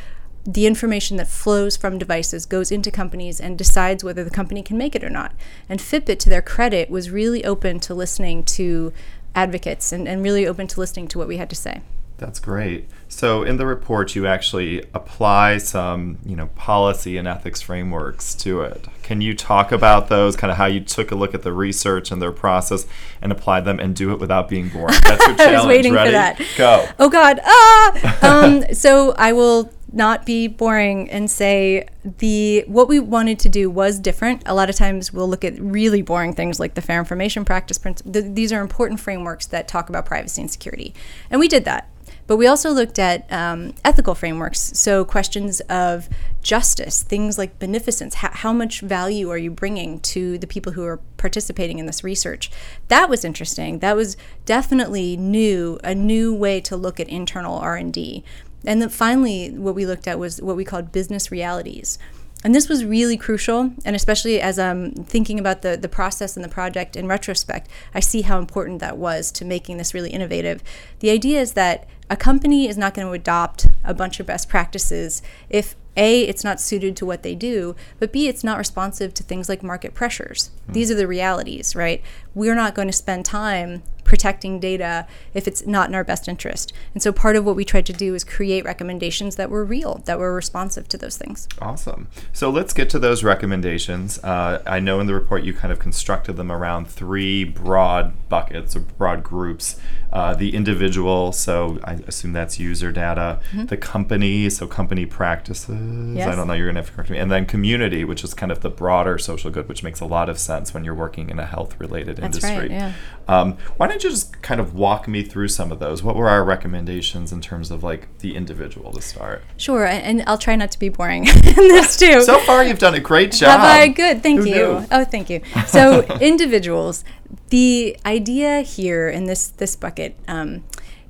the 0.45 0.67
information 0.67 1.15
that 1.17 1.29
flows 1.29 1.77
from 1.77 1.97
devices 1.97 2.45
goes 2.45 2.71
into 2.71 2.91
companies 2.91 3.39
and 3.39 3.57
decides 3.57 4.03
whether 4.03 4.23
the 4.23 4.29
company 4.29 4.61
can 4.61 4.77
make 4.77 4.95
it 4.95 5.03
or 5.03 5.09
not. 5.09 5.33
And 5.69 5.79
Fitbit, 5.79 6.19
to 6.19 6.29
their 6.29 6.41
credit, 6.41 6.89
was 6.89 7.09
really 7.09 7.43
open 7.45 7.79
to 7.79 7.95
listening 7.95 8.43
to 8.43 8.91
advocates 9.33 9.93
and, 9.93 10.07
and 10.07 10.21
really 10.21 10.45
open 10.45 10.67
to 10.67 10.79
listening 10.79 11.07
to 11.07 11.17
what 11.17 11.27
we 11.27 11.37
had 11.37 11.49
to 11.49 11.55
say. 11.55 11.81
That's 12.17 12.39
great. 12.39 12.87
So 13.09 13.43
in 13.43 13.57
the 13.57 13.65
report, 13.65 14.15
you 14.15 14.25
actually 14.25 14.83
apply 14.93 15.57
some, 15.57 16.17
you 16.25 16.35
know, 16.35 16.47
policy 16.55 17.17
and 17.17 17.27
ethics 17.27 17.61
frameworks 17.61 18.33
to 18.35 18.61
it. 18.61 18.87
Can 19.03 19.21
you 19.21 19.35
talk 19.35 19.71
about 19.71 20.07
those? 20.07 20.35
Kind 20.35 20.49
of 20.49 20.57
how 20.57 20.65
you 20.65 20.79
took 20.79 21.11
a 21.11 21.15
look 21.15 21.33
at 21.33 21.43
the 21.43 21.53
research 21.53 22.11
and 22.11 22.21
their 22.21 22.31
process 22.31 22.85
and 23.21 23.31
applied 23.31 23.65
them, 23.65 23.79
and 23.79 23.95
do 23.95 24.11
it 24.11 24.19
without 24.19 24.49
being 24.49 24.69
boring. 24.69 24.95
That's 25.03 25.27
your 25.27 25.35
challenge. 25.35 25.41
I 25.41 25.57
was 25.57 25.65
waiting 25.67 25.93
Ready? 25.93 26.09
for 26.09 26.11
that. 26.13 26.41
Go. 26.57 26.87
Oh 26.99 27.09
God. 27.09 27.39
Ah. 27.43 28.19
um, 28.43 28.73
so 28.73 29.13
I 29.17 29.33
will 29.33 29.71
not 29.91 30.25
be 30.25 30.47
boring 30.47 31.09
and 31.09 31.31
say 31.31 31.87
the 32.03 32.65
what 32.67 32.87
we 32.87 32.99
wanted 32.99 33.39
to 33.39 33.49
do 33.49 33.69
was 33.69 33.99
different. 33.99 34.43
A 34.45 34.53
lot 34.53 34.69
of 34.69 34.75
times 34.75 35.13
we'll 35.13 35.29
look 35.29 35.45
at 35.45 35.57
really 35.59 36.01
boring 36.01 36.33
things 36.33 36.59
like 36.59 36.73
the 36.73 36.81
fair 36.81 36.99
information 36.99 37.45
practice 37.45 37.77
principle. 37.77 38.11
Th- 38.11 38.25
these 38.33 38.51
are 38.51 38.61
important 38.61 38.99
frameworks 38.99 39.45
that 39.47 39.67
talk 39.67 39.89
about 39.89 40.05
privacy 40.05 40.41
and 40.41 40.51
security, 40.51 40.93
and 41.29 41.39
we 41.39 41.47
did 41.47 41.65
that. 41.65 41.89
But 42.27 42.37
we 42.37 42.47
also 42.47 42.71
looked 42.71 42.97
at 42.97 43.31
um, 43.31 43.73
ethical 43.83 44.15
frameworks, 44.15 44.59
so 44.59 45.05
questions 45.05 45.59
of 45.61 46.09
justice, 46.41 47.03
things 47.03 47.37
like 47.37 47.59
beneficence. 47.59 48.15
How, 48.15 48.31
how 48.31 48.53
much 48.53 48.81
value 48.81 49.29
are 49.29 49.37
you 49.37 49.51
bringing 49.51 49.99
to 50.01 50.37
the 50.37 50.47
people 50.47 50.73
who 50.73 50.83
are 50.85 50.97
participating 51.17 51.77
in 51.77 51.85
this 51.85 52.03
research? 52.03 52.49
That 52.87 53.09
was 53.09 53.23
interesting. 53.23 53.79
That 53.79 53.95
was 53.95 54.17
definitely 54.45 55.17
new, 55.17 55.79
a 55.83 55.93
new 55.93 56.33
way 56.33 56.61
to 56.61 56.75
look 56.75 56.99
at 56.99 57.09
internal 57.09 57.57
R 57.57 57.75
and 57.75 57.93
D. 57.93 58.23
And 58.65 58.81
then 58.81 58.89
finally, 58.89 59.51
what 59.51 59.75
we 59.75 59.85
looked 59.85 60.07
at 60.07 60.17
was 60.17 60.41
what 60.41 60.55
we 60.55 60.65
called 60.65 60.91
business 60.91 61.31
realities. 61.31 61.99
And 62.45 62.53
this 62.53 62.69
was 62.69 62.85
really 62.85 63.17
crucial, 63.17 63.73
and 63.85 63.95
especially 63.95 64.39
as 64.39 64.59
I'm 64.59 64.91
thinking 64.91 65.39
about 65.39 65.63
the, 65.63 65.77
the 65.77 65.89
process 65.89 66.37
and 66.37 66.45
the 66.45 66.49
project 66.49 66.95
in 66.95 67.07
retrospect, 67.07 67.67
I 67.95 67.99
see 68.01 68.21
how 68.21 68.37
important 68.37 68.81
that 68.81 68.99
was 68.99 69.31
to 69.31 69.43
making 69.43 69.77
this 69.77 69.95
really 69.95 70.11
innovative. 70.11 70.61
The 70.99 71.09
idea 71.09 71.41
is 71.41 71.53
that 71.53 71.87
a 72.07 72.15
company 72.15 72.67
is 72.67 72.77
not 72.77 72.93
going 72.93 73.07
to 73.07 73.13
adopt 73.13 73.65
a 73.83 73.95
bunch 73.95 74.19
of 74.19 74.27
best 74.27 74.47
practices 74.47 75.23
if 75.49 75.75
a, 75.97 76.21
it's 76.21 76.43
not 76.43 76.61
suited 76.61 76.95
to 76.97 77.05
what 77.05 77.23
they 77.23 77.33
do, 77.33 77.75
but 77.97 78.13
B, 78.13 78.27
it's 78.27 78.43
not 78.43 78.59
responsive 78.59 79.15
to 79.15 79.23
things 79.23 79.49
like 79.49 79.63
market 79.63 79.95
pressures. 79.95 80.51
Mm. 80.69 80.73
These 80.73 80.91
are 80.91 80.95
the 80.95 81.07
realities, 81.07 81.75
right? 81.75 82.03
We're 82.35 82.53
not 82.53 82.75
going 82.75 82.89
to 82.89 82.93
spend 82.93 83.25
time 83.25 83.81
protecting 84.05 84.61
data 84.61 85.05
if 85.33 85.47
it's 85.49 85.65
not 85.65 85.89
in 85.89 85.95
our 85.95 86.05
best 86.05 86.29
interest. 86.29 86.71
And 86.93 87.03
so 87.03 87.11
part 87.11 87.35
of 87.35 87.43
what 87.43 87.57
we 87.57 87.65
tried 87.65 87.85
to 87.87 87.93
do 87.93 88.15
is 88.15 88.23
create 88.23 88.63
recommendations 88.63 89.35
that 89.35 89.49
were 89.49 89.65
real, 89.65 90.01
that 90.05 90.17
were 90.17 90.33
responsive 90.33 90.87
to 90.89 90.97
those 90.97 91.17
things. 91.17 91.49
Awesome. 91.59 92.07
So 92.31 92.49
let's 92.49 92.71
get 92.71 92.89
to 92.91 92.99
those 92.99 93.23
recommendations. 93.23 94.23
Uh, 94.23 94.63
I 94.65 94.79
know 94.79 95.01
in 95.01 95.07
the 95.07 95.13
report 95.13 95.43
you 95.43 95.53
kind 95.53 95.73
of 95.73 95.79
constructed 95.79 96.37
them 96.37 96.51
around 96.51 96.87
three 96.87 97.43
broad 97.43 98.29
buckets 98.29 98.75
or 98.75 98.79
broad 98.79 99.23
groups. 99.23 99.77
Uh, 100.13 100.33
the 100.33 100.55
individual, 100.55 101.33
so 101.33 101.77
I 101.83 101.93
assume 102.07 102.31
that's 102.31 102.57
user 102.57 102.89
data. 102.89 103.41
Mm-hmm. 103.51 103.65
The 103.65 103.75
company, 103.75 104.49
so 104.49 104.65
company 104.65 105.05
practices. 105.05 106.15
Yes. 106.15 106.29
I 106.29 106.35
don't 106.35 106.47
know, 106.47 106.53
you're 106.53 106.67
going 106.67 106.75
to 106.75 106.81
have 106.81 106.89
to 106.89 106.95
correct 106.95 107.09
me. 107.09 107.17
And 107.17 107.29
then 107.29 107.45
community, 107.45 108.05
which 108.05 108.23
is 108.23 108.33
kind 108.33 108.49
of 108.49 108.61
the 108.61 108.69
broader 108.69 109.17
social 109.17 109.51
good, 109.51 109.67
which 109.67 109.83
makes 109.83 109.99
a 109.99 110.05
lot 110.05 110.29
of 110.29 110.39
sense 110.39 110.73
when 110.73 110.85
you're 110.85 110.95
working 110.95 111.29
in 111.29 111.37
a 111.37 111.45
health 111.45 111.77
related 111.81 112.19
industry. 112.19 112.57
Right, 112.57 112.71
yeah. 112.71 112.93
Um, 113.27 113.57
why 113.75 113.87
don't 113.87 113.94
you 114.03 114.09
just 114.09 114.41
kind 114.41 114.59
of 114.59 114.73
walk 114.73 115.07
me 115.07 115.23
through 115.23 115.47
some 115.47 115.71
of 115.71 115.79
those? 115.79 116.03
What 116.03 116.15
were 116.15 116.29
our 116.29 116.43
recommendations 116.43 117.31
in 117.31 117.41
terms 117.41 117.71
of 117.71 117.83
like 117.83 118.19
the 118.19 118.35
individual 118.35 118.91
to 118.93 119.01
start? 119.01 119.43
Sure, 119.57 119.85
and 119.85 120.23
I'll 120.27 120.37
try 120.37 120.55
not 120.55 120.71
to 120.71 120.79
be 120.79 120.89
boring 120.89 121.27
in 121.27 121.33
this 121.33 121.97
too. 121.99 122.21
so 122.21 122.39
far, 122.39 122.63
you've 122.63 122.79
done 122.79 122.95
a 122.95 122.99
great 122.99 123.31
job. 123.31 123.59
Have 123.59 123.61
I? 123.61 123.87
Good, 123.87 124.23
thank 124.23 124.41
Who 124.41 124.47
you. 124.47 124.55
Knew? 124.55 124.85
Oh, 124.91 125.05
thank 125.05 125.29
you. 125.29 125.41
So 125.67 126.03
individuals, 126.21 127.03
the 127.49 127.97
idea 128.05 128.61
here 128.61 129.09
in 129.09 129.25
this 129.25 129.47
this 129.47 129.75
bucket 129.75 130.17
um, 130.27 130.63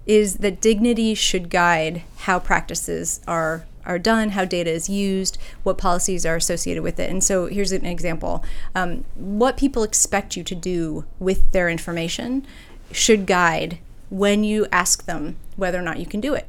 is 0.06 0.38
that 0.38 0.62
dignity 0.62 1.14
should 1.14 1.50
guide 1.50 2.04
how 2.18 2.40
practices 2.40 3.22
are 3.28 3.66
are 3.86 4.00
done, 4.00 4.30
how 4.30 4.46
data 4.46 4.72
is 4.72 4.90
used, 4.90 5.38
what 5.64 5.78
policies 5.78 6.26
are 6.26 6.36
associated 6.36 6.84
with 6.84 7.00
it. 7.00 7.10
And 7.10 7.24
so 7.24 7.46
here's 7.46 7.72
an 7.72 7.86
example. 7.86 8.44
Um, 8.74 9.06
what 9.16 9.58
people 9.58 9.84
expect 9.84 10.36
you 10.36 10.44
to 10.44 10.56
do 10.56 11.06
with 11.20 11.52
their 11.52 11.70
information 11.70 12.46
should 12.92 13.26
guide 13.26 13.80
when 14.10 14.44
you 14.44 14.68
ask 14.72 15.06
them 15.06 15.38
whether 15.56 15.80
or 15.80 15.82
not 15.82 16.00
you 16.00 16.06
can 16.06 16.22
do 16.22 16.34
it. 16.34 16.48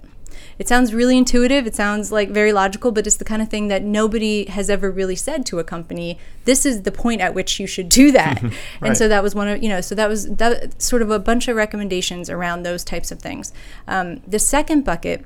It 0.59 0.69
sounds 0.69 0.95
really 0.95 1.19
intuitive, 1.19 1.67
it 1.67 1.75
sounds 1.75 2.11
like 2.11 2.31
very 2.31 2.53
logical, 2.53 2.93
but 2.93 3.07
it's 3.07 3.17
the 3.17 3.25
kind 3.25 3.43
of 3.43 3.49
thing 3.49 3.69
that 3.69 3.83
nobody 3.83 4.47
has 4.47 4.71
ever 4.71 4.91
really 4.91 5.17
said 5.17 5.45
to 5.47 5.59
a 5.59 5.65
company, 5.65 6.19
this 6.45 6.65
is 6.65 6.83
the 6.83 6.93
point 6.93 7.21
at 7.21 7.35
which 7.35 7.61
you 7.61 7.67
should 7.67 7.89
do 7.89 8.11
that. 8.13 8.43
right. 8.43 8.55
And 8.83 8.97
so 8.97 9.09
that 9.09 9.23
was 9.23 9.35
one 9.35 9.49
of, 9.49 9.63
you 9.63 9.69
know, 9.69 9.81
so 9.81 9.95
that 9.95 10.09
was 10.09 10.35
that 10.37 10.81
sort 10.81 11.03
of 11.03 11.11
a 11.11 11.19
bunch 11.19 11.49
of 11.49 11.57
recommendations 11.57 12.31
around 12.31 12.63
those 12.63 12.85
types 12.85 13.11
of 13.11 13.21
things. 13.21 13.53
Um, 13.87 14.23
the 14.27 14.39
second 14.39 14.85
bucket 14.85 15.25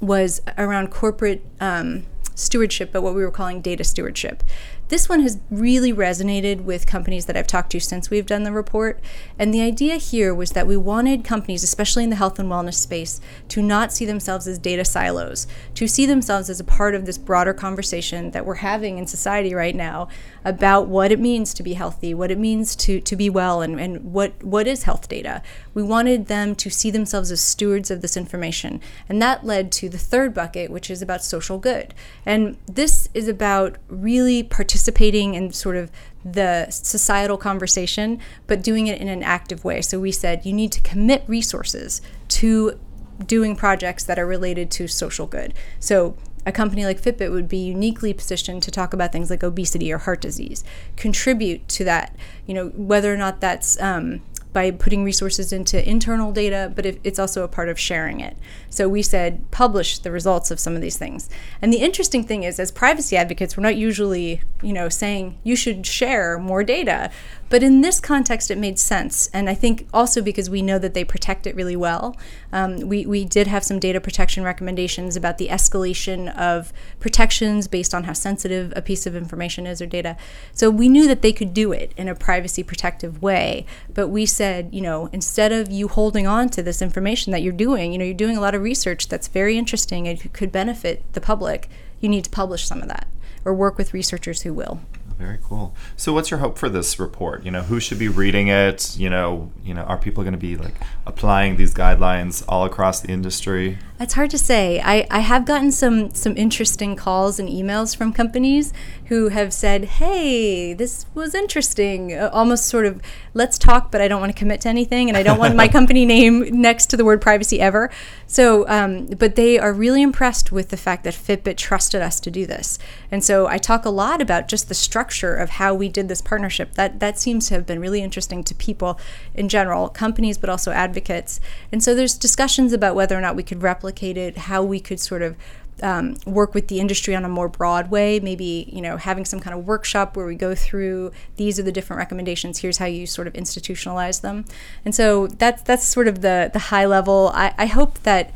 was 0.00 0.42
around 0.58 0.90
corporate 0.90 1.42
um, 1.60 2.04
stewardship, 2.34 2.90
but 2.92 3.02
what 3.02 3.14
we 3.14 3.22
were 3.22 3.30
calling 3.30 3.60
data 3.60 3.84
stewardship. 3.84 4.42
This 4.88 5.06
one 5.06 5.20
has 5.20 5.38
really 5.50 5.92
resonated 5.92 6.62
with 6.62 6.86
companies 6.86 7.26
that 7.26 7.36
I've 7.36 7.46
talked 7.46 7.70
to 7.72 7.80
since 7.80 8.08
we've 8.08 8.24
done 8.24 8.44
the 8.44 8.52
report. 8.52 9.00
And 9.38 9.52
the 9.52 9.60
idea 9.60 9.96
here 9.96 10.34
was 10.34 10.52
that 10.52 10.66
we 10.66 10.78
wanted 10.78 11.24
companies, 11.24 11.62
especially 11.62 12.04
in 12.04 12.10
the 12.10 12.16
health 12.16 12.38
and 12.38 12.50
wellness 12.50 12.74
space, 12.74 13.20
to 13.48 13.60
not 13.60 13.92
see 13.92 14.06
themselves 14.06 14.48
as 14.48 14.58
data 14.58 14.86
silos, 14.86 15.46
to 15.74 15.86
see 15.86 16.06
themselves 16.06 16.48
as 16.48 16.58
a 16.58 16.64
part 16.64 16.94
of 16.94 17.04
this 17.04 17.18
broader 17.18 17.52
conversation 17.52 18.30
that 18.30 18.46
we're 18.46 18.54
having 18.56 18.96
in 18.96 19.06
society 19.06 19.54
right 19.54 19.76
now 19.76 20.08
about 20.42 20.88
what 20.88 21.12
it 21.12 21.20
means 21.20 21.52
to 21.52 21.62
be 21.62 21.74
healthy, 21.74 22.14
what 22.14 22.30
it 22.30 22.38
means 22.38 22.74
to, 22.76 22.98
to 23.02 23.14
be 23.14 23.28
well, 23.28 23.60
and, 23.60 23.78
and 23.78 24.14
what, 24.14 24.42
what 24.42 24.66
is 24.66 24.84
health 24.84 25.06
data. 25.06 25.42
We 25.74 25.82
wanted 25.82 26.28
them 26.28 26.54
to 26.54 26.70
see 26.70 26.90
themselves 26.90 27.30
as 27.30 27.42
stewards 27.42 27.90
of 27.90 28.00
this 28.00 28.16
information. 28.16 28.80
And 29.06 29.20
that 29.20 29.44
led 29.44 29.70
to 29.72 29.90
the 29.90 29.98
third 29.98 30.32
bucket, 30.32 30.70
which 30.70 30.88
is 30.88 31.02
about 31.02 31.22
social 31.22 31.58
good. 31.58 31.92
And 32.24 32.56
this 32.66 33.10
is 33.12 33.28
about 33.28 33.76
really 33.88 34.42
participating 34.42 34.77
participating 34.78 35.34
in 35.34 35.52
sort 35.52 35.74
of 35.76 35.90
the 36.24 36.66
societal 36.70 37.36
conversation, 37.36 38.20
but 38.46 38.62
doing 38.62 38.86
it 38.86 39.00
in 39.00 39.08
an 39.08 39.24
active 39.24 39.64
way. 39.64 39.82
So 39.82 39.98
we 39.98 40.12
said 40.12 40.46
you 40.46 40.52
need 40.52 40.70
to 40.72 40.80
commit 40.82 41.24
resources 41.26 42.00
to 42.28 42.78
doing 43.26 43.56
projects 43.56 44.04
that 44.04 44.18
are 44.18 44.26
related 44.26 44.70
to 44.70 44.86
social 44.86 45.26
good. 45.26 45.52
So 45.80 46.16
a 46.46 46.52
company 46.52 46.84
like 46.84 47.02
Fitbit 47.02 47.32
would 47.32 47.48
be 47.48 47.58
uniquely 47.58 48.14
positioned 48.14 48.62
to 48.62 48.70
talk 48.70 48.92
about 48.92 49.10
things 49.10 49.30
like 49.30 49.42
obesity 49.42 49.92
or 49.92 49.98
heart 49.98 50.20
disease, 50.20 50.62
contribute 50.96 51.66
to 51.68 51.82
that, 51.84 52.14
you 52.46 52.54
know, 52.54 52.68
whether 52.68 53.12
or 53.12 53.16
not 53.16 53.40
that's 53.40 53.80
um, 53.80 54.22
by 54.52 54.70
putting 54.70 55.04
resources 55.04 55.52
into 55.52 55.86
internal 55.88 56.32
data, 56.32 56.72
but 56.74 56.86
it's 56.86 57.18
also 57.18 57.44
a 57.44 57.48
part 57.48 57.68
of 57.68 57.78
sharing 57.78 58.20
it. 58.20 58.36
So 58.70 58.88
we 58.88 59.02
said 59.02 59.50
publish 59.50 59.98
the 59.98 60.10
results 60.10 60.50
of 60.50 60.58
some 60.58 60.74
of 60.74 60.80
these 60.80 60.96
things. 60.96 61.28
And 61.60 61.72
the 61.72 61.78
interesting 61.78 62.24
thing 62.24 62.44
is, 62.44 62.58
as 62.58 62.72
privacy 62.72 63.16
advocates, 63.16 63.56
we're 63.56 63.62
not 63.62 63.76
usually, 63.76 64.42
you 64.62 64.72
know, 64.72 64.88
saying 64.88 65.38
you 65.44 65.54
should 65.54 65.86
share 65.86 66.38
more 66.38 66.64
data. 66.64 67.10
But 67.50 67.62
in 67.62 67.80
this 67.80 68.00
context, 68.00 68.50
it 68.50 68.58
made 68.58 68.78
sense. 68.78 69.28
And 69.32 69.48
I 69.48 69.54
think 69.54 69.86
also 69.92 70.20
because 70.20 70.50
we 70.50 70.62
know 70.62 70.78
that 70.78 70.94
they 70.94 71.04
protect 71.04 71.46
it 71.46 71.54
really 71.54 71.76
well. 71.76 72.16
Um, 72.52 72.80
we, 72.80 73.06
we 73.06 73.24
did 73.24 73.46
have 73.46 73.64
some 73.64 73.78
data 73.78 74.00
protection 74.00 74.44
recommendations 74.44 75.16
about 75.16 75.38
the 75.38 75.48
escalation 75.48 76.34
of 76.36 76.72
protections 77.00 77.68
based 77.68 77.94
on 77.94 78.04
how 78.04 78.12
sensitive 78.12 78.72
a 78.76 78.82
piece 78.82 79.06
of 79.06 79.16
information 79.16 79.66
is 79.66 79.80
or 79.80 79.86
data. 79.86 80.16
So 80.52 80.70
we 80.70 80.88
knew 80.88 81.06
that 81.08 81.22
they 81.22 81.32
could 81.32 81.54
do 81.54 81.72
it 81.72 81.92
in 81.96 82.08
a 82.08 82.14
privacy 82.14 82.62
protective 82.62 83.22
way. 83.22 83.64
But 83.92 84.08
we 84.08 84.26
said, 84.26 84.70
you 84.72 84.80
know, 84.80 85.08
instead 85.12 85.52
of 85.52 85.70
you 85.70 85.88
holding 85.88 86.26
on 86.26 86.48
to 86.50 86.62
this 86.62 86.82
information 86.82 87.32
that 87.32 87.42
you're 87.42 87.52
doing, 87.52 87.92
you 87.92 87.98
know, 87.98 88.04
you're 88.04 88.14
doing 88.14 88.36
a 88.36 88.40
lot 88.40 88.54
of 88.54 88.62
research 88.62 89.08
that's 89.08 89.28
very 89.28 89.56
interesting 89.56 90.06
and 90.06 90.32
could 90.32 90.52
benefit 90.52 91.02
the 91.14 91.20
public, 91.20 91.68
you 92.00 92.08
need 92.08 92.24
to 92.24 92.30
publish 92.30 92.66
some 92.66 92.82
of 92.82 92.88
that 92.88 93.08
or 93.44 93.54
work 93.54 93.78
with 93.78 93.94
researchers 93.94 94.42
who 94.42 94.52
will 94.52 94.80
very 95.18 95.38
cool. 95.42 95.74
So, 95.96 96.12
what's 96.12 96.30
your 96.30 96.38
hope 96.38 96.58
for 96.58 96.68
this 96.68 97.00
report? 97.00 97.44
You 97.44 97.50
know, 97.50 97.62
who 97.62 97.80
should 97.80 97.98
be 97.98 98.06
reading 98.08 98.46
it? 98.46 98.96
You 98.96 99.10
know, 99.10 99.50
you 99.64 99.74
know, 99.74 99.82
are 99.82 99.98
people 99.98 100.22
going 100.22 100.32
to 100.32 100.38
be 100.38 100.56
like 100.56 100.74
applying 101.06 101.56
these 101.56 101.74
guidelines 101.74 102.44
all 102.48 102.64
across 102.64 103.00
the 103.00 103.08
industry? 103.08 103.78
It's 103.98 104.14
hard 104.14 104.30
to 104.30 104.38
say. 104.38 104.80
I, 104.80 105.08
I 105.10 105.18
have 105.18 105.44
gotten 105.44 105.72
some 105.72 106.14
some 106.14 106.36
interesting 106.36 106.94
calls 106.94 107.40
and 107.40 107.48
emails 107.48 107.96
from 107.96 108.12
companies 108.12 108.72
who 109.08 109.28
have 109.28 109.52
said, 109.52 109.84
"Hey, 109.84 110.74
this 110.74 111.06
was 111.14 111.34
interesting." 111.34 112.12
Uh, 112.12 112.30
almost 112.32 112.66
sort 112.66 112.84
of, 112.86 113.00
"Let's 113.32 113.58
talk, 113.58 113.90
but 113.90 114.00
I 114.00 114.08
don't 114.08 114.20
want 114.20 114.34
to 114.34 114.38
commit 114.38 114.60
to 114.62 114.68
anything, 114.68 115.08
and 115.08 115.16
I 115.16 115.22
don't 115.22 115.38
want 115.38 115.56
my 115.56 115.68
company 115.78 116.04
name 116.04 116.60
next 116.60 116.86
to 116.86 116.96
the 116.96 117.04
word 117.04 117.20
privacy 117.20 117.60
ever." 117.60 117.90
So, 118.26 118.68
um, 118.68 119.06
but 119.06 119.34
they 119.34 119.58
are 119.58 119.72
really 119.72 120.02
impressed 120.02 120.52
with 120.52 120.68
the 120.68 120.76
fact 120.76 121.04
that 121.04 121.14
Fitbit 121.14 121.56
trusted 121.56 122.02
us 122.02 122.20
to 122.20 122.30
do 122.30 122.46
this, 122.46 122.78
and 123.10 123.24
so 123.24 123.46
I 123.46 123.56
talk 123.56 123.84
a 123.84 123.90
lot 123.90 124.20
about 124.20 124.46
just 124.46 124.68
the 124.68 124.74
structure 124.74 125.34
of 125.34 125.50
how 125.50 125.74
we 125.74 125.88
did 125.88 126.08
this 126.08 126.20
partnership. 126.20 126.74
That 126.74 127.00
that 127.00 127.18
seems 127.18 127.48
to 127.48 127.54
have 127.54 127.66
been 127.66 127.80
really 127.80 128.02
interesting 128.02 128.44
to 128.44 128.54
people 128.54 129.00
in 129.34 129.48
general, 129.48 129.88
companies, 129.88 130.36
but 130.36 130.50
also 130.50 130.70
advocates. 130.70 131.40
And 131.72 131.82
so 131.82 131.94
there's 131.94 132.16
discussions 132.18 132.72
about 132.72 132.94
whether 132.94 133.16
or 133.16 133.20
not 133.20 133.36
we 133.36 133.42
could 133.42 133.62
replicate 133.62 134.16
it, 134.16 134.36
how 134.36 134.62
we 134.62 134.80
could 134.80 135.00
sort 135.00 135.22
of 135.22 135.34
um, 135.82 136.16
work 136.26 136.54
with 136.54 136.68
the 136.68 136.80
industry 136.80 137.14
on 137.14 137.24
a 137.24 137.28
more 137.28 137.48
broad 137.48 137.90
way. 137.90 138.20
Maybe 138.20 138.70
you 138.72 138.80
know 138.80 138.96
having 138.96 139.24
some 139.24 139.40
kind 139.40 139.58
of 139.58 139.66
workshop 139.66 140.16
where 140.16 140.26
we 140.26 140.34
go 140.34 140.54
through 140.54 141.12
these 141.36 141.58
are 141.58 141.62
the 141.62 141.72
different 141.72 141.98
recommendations. 141.98 142.58
Here's 142.58 142.78
how 142.78 142.86
you 142.86 143.06
sort 143.06 143.26
of 143.26 143.34
institutionalize 143.34 144.20
them. 144.20 144.44
And 144.84 144.94
so 144.94 145.26
that's 145.26 145.62
that's 145.62 145.84
sort 145.84 146.08
of 146.08 146.20
the 146.20 146.50
the 146.52 146.58
high 146.58 146.86
level. 146.86 147.30
I, 147.34 147.54
I 147.58 147.66
hope 147.66 148.02
that. 148.02 148.32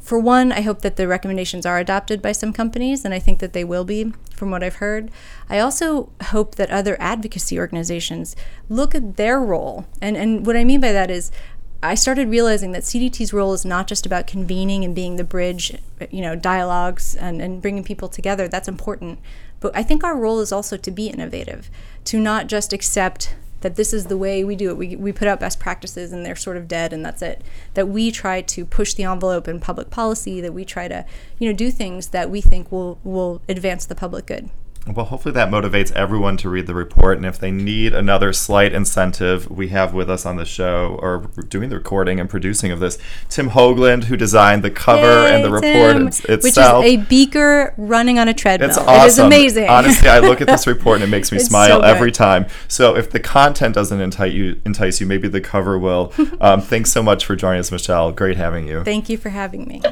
For 0.00 0.18
one, 0.18 0.52
I 0.52 0.62
hope 0.62 0.80
that 0.80 0.96
the 0.96 1.06
recommendations 1.06 1.66
are 1.66 1.78
adopted 1.78 2.22
by 2.22 2.32
some 2.32 2.50
companies, 2.50 3.04
and 3.04 3.12
I 3.12 3.18
think 3.18 3.40
that 3.40 3.52
they 3.52 3.62
will 3.62 3.84
be, 3.84 4.14
from 4.34 4.50
what 4.50 4.62
I've 4.62 4.76
heard. 4.76 5.10
I 5.50 5.58
also 5.58 6.10
hope 6.22 6.54
that 6.54 6.70
other 6.70 6.96
advocacy 6.98 7.58
organizations 7.58 8.34
look 8.70 8.94
at 8.94 9.18
their 9.18 9.38
role. 9.38 9.84
And, 10.00 10.16
and 10.16 10.46
what 10.46 10.56
I 10.56 10.64
mean 10.64 10.80
by 10.80 10.92
that 10.92 11.10
is, 11.10 11.30
I 11.82 11.94
started 11.94 12.28
realizing 12.28 12.72
that 12.72 12.82
CDT's 12.82 13.32
role 13.32 13.52
is 13.52 13.64
not 13.64 13.86
just 13.86 14.04
about 14.04 14.26
convening 14.26 14.84
and 14.84 14.94
being 14.94 15.14
the 15.14 15.24
bridge, 15.24 15.72
you 16.10 16.20
know, 16.20 16.34
dialogues 16.34 17.14
and, 17.14 17.40
and 17.40 17.62
bringing 17.62 17.84
people 17.84 18.08
together. 18.08 18.48
That's 18.48 18.66
important. 18.66 19.20
But 19.60 19.76
I 19.76 19.84
think 19.84 20.02
our 20.02 20.16
role 20.16 20.40
is 20.40 20.50
also 20.50 20.76
to 20.76 20.90
be 20.90 21.06
innovative, 21.08 21.70
to 22.06 22.18
not 22.18 22.48
just 22.48 22.72
accept 22.72 23.36
that 23.60 23.76
this 23.76 23.92
is 23.92 24.06
the 24.06 24.16
way 24.16 24.42
we 24.42 24.56
do 24.56 24.70
it. 24.70 24.76
We, 24.76 24.96
we 24.96 25.12
put 25.12 25.28
out 25.28 25.40
best 25.40 25.60
practices 25.60 26.12
and 26.12 26.26
they're 26.26 26.36
sort 26.36 26.56
of 26.56 26.68
dead 26.68 26.92
and 26.92 27.04
that's 27.04 27.22
it. 27.22 27.42
That 27.74 27.88
we 27.88 28.10
try 28.10 28.40
to 28.40 28.64
push 28.64 28.94
the 28.94 29.04
envelope 29.04 29.46
in 29.46 29.60
public 29.60 29.90
policy, 29.90 30.40
that 30.40 30.54
we 30.54 30.64
try 30.64 30.88
to, 30.88 31.04
you 31.38 31.48
know, 31.48 31.56
do 31.56 31.70
things 31.70 32.08
that 32.08 32.28
we 32.30 32.40
think 32.40 32.72
will, 32.72 32.98
will 33.04 33.40
advance 33.48 33.86
the 33.86 33.94
public 33.94 34.26
good. 34.26 34.50
Well, 34.94 35.06
hopefully 35.06 35.32
that 35.34 35.50
motivates 35.50 35.92
everyone 35.92 36.36
to 36.38 36.48
read 36.48 36.66
the 36.66 36.74
report. 36.74 37.16
And 37.16 37.26
if 37.26 37.38
they 37.38 37.50
need 37.50 37.94
another 37.94 38.32
slight 38.32 38.72
incentive, 38.72 39.50
we 39.50 39.68
have 39.68 39.94
with 39.94 40.08
us 40.08 40.24
on 40.24 40.36
the 40.36 40.44
show 40.44 40.98
or 41.00 41.28
doing 41.48 41.68
the 41.68 41.76
recording 41.76 42.18
and 42.20 42.28
producing 42.28 42.72
of 42.72 42.80
this 42.80 42.98
Tim 43.28 43.50
Hoagland, 43.50 44.04
who 44.04 44.16
designed 44.16 44.62
the 44.62 44.70
cover 44.70 45.02
Yay, 45.02 45.34
and 45.34 45.44
the 45.44 45.50
report 45.50 45.96
Tim, 45.96 46.06
itself. 46.08 46.84
Which 46.84 46.96
is 46.96 47.02
a 47.02 47.08
beaker 47.08 47.74
running 47.76 48.18
on 48.18 48.28
a 48.28 48.34
treadmill. 48.34 48.70
It's 48.70 48.78
awesome. 48.78 49.02
It 49.02 49.06
is 49.06 49.18
amazing. 49.18 49.68
Honestly, 49.68 50.08
I 50.08 50.20
look 50.20 50.40
at 50.40 50.46
this 50.46 50.66
report 50.66 50.96
and 50.96 51.04
it 51.04 51.10
makes 51.10 51.30
me 51.32 51.38
smile 51.38 51.80
so 51.80 51.86
every 51.86 52.12
time. 52.12 52.46
So 52.68 52.96
if 52.96 53.10
the 53.10 53.20
content 53.20 53.74
doesn't 53.74 54.00
entice 54.00 54.32
you, 54.32 54.60
entice 54.64 55.00
you 55.00 55.06
maybe 55.06 55.28
the 55.28 55.40
cover 55.40 55.78
will. 55.78 56.12
Um, 56.40 56.60
thanks 56.60 56.92
so 56.92 57.02
much 57.02 57.24
for 57.24 57.34
joining 57.34 57.58
us, 57.60 57.72
Michelle. 57.72 58.12
Great 58.12 58.36
having 58.36 58.68
you. 58.68 58.84
Thank 58.84 59.08
you 59.08 59.18
for 59.18 59.30
having 59.30 59.66
me. 59.66 59.82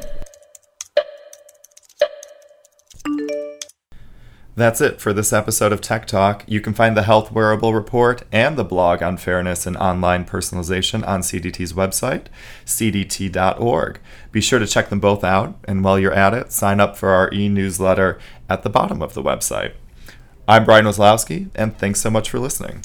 That's 4.57 4.81
it 4.81 5.03
for 5.03 5.13
this 5.13 5.35
episode 5.35 5.71
of 5.71 5.83
Tech 5.83 6.07
Talk. 6.07 6.43
You 6.47 6.63
can 6.63 6.73
find 6.73 6.97
the 6.97 7.03
Health 7.03 7.31
Wearable 7.31 7.75
Report 7.75 8.23
and 8.33 8.57
the 8.57 8.65
blog 8.65 9.03
on 9.03 9.19
fairness 9.19 9.67
and 9.67 9.77
online 9.77 10.25
personalization 10.25 11.07
on 11.07 11.21
CDT's 11.21 11.75
website, 11.75 12.29
cdt.org. 12.65 14.01
Be 14.33 14.41
sure 14.41 14.59
to 14.59 14.67
check 14.67 14.89
them 14.89 14.99
both 14.99 15.23
out, 15.23 15.59
and 15.69 15.85
while 15.85 15.99
you're 15.99 16.15
at 16.15 16.33
it, 16.33 16.53
sign 16.53 16.81
up 16.81 16.97
for 16.97 17.11
our 17.11 17.31
e 17.35 17.51
newsletter 17.51 18.19
at 18.49 18.63
the 18.63 18.71
bottom 18.71 19.03
of 19.03 19.13
the 19.13 19.23
website. 19.23 19.75
I'm 20.49 20.65
Brian 20.65 20.87
Wesolowski, 20.87 21.51
and 21.55 21.77
thanks 21.77 22.01
so 22.01 22.09
much 22.09 22.31
for 22.31 22.39
listening. 22.39 22.83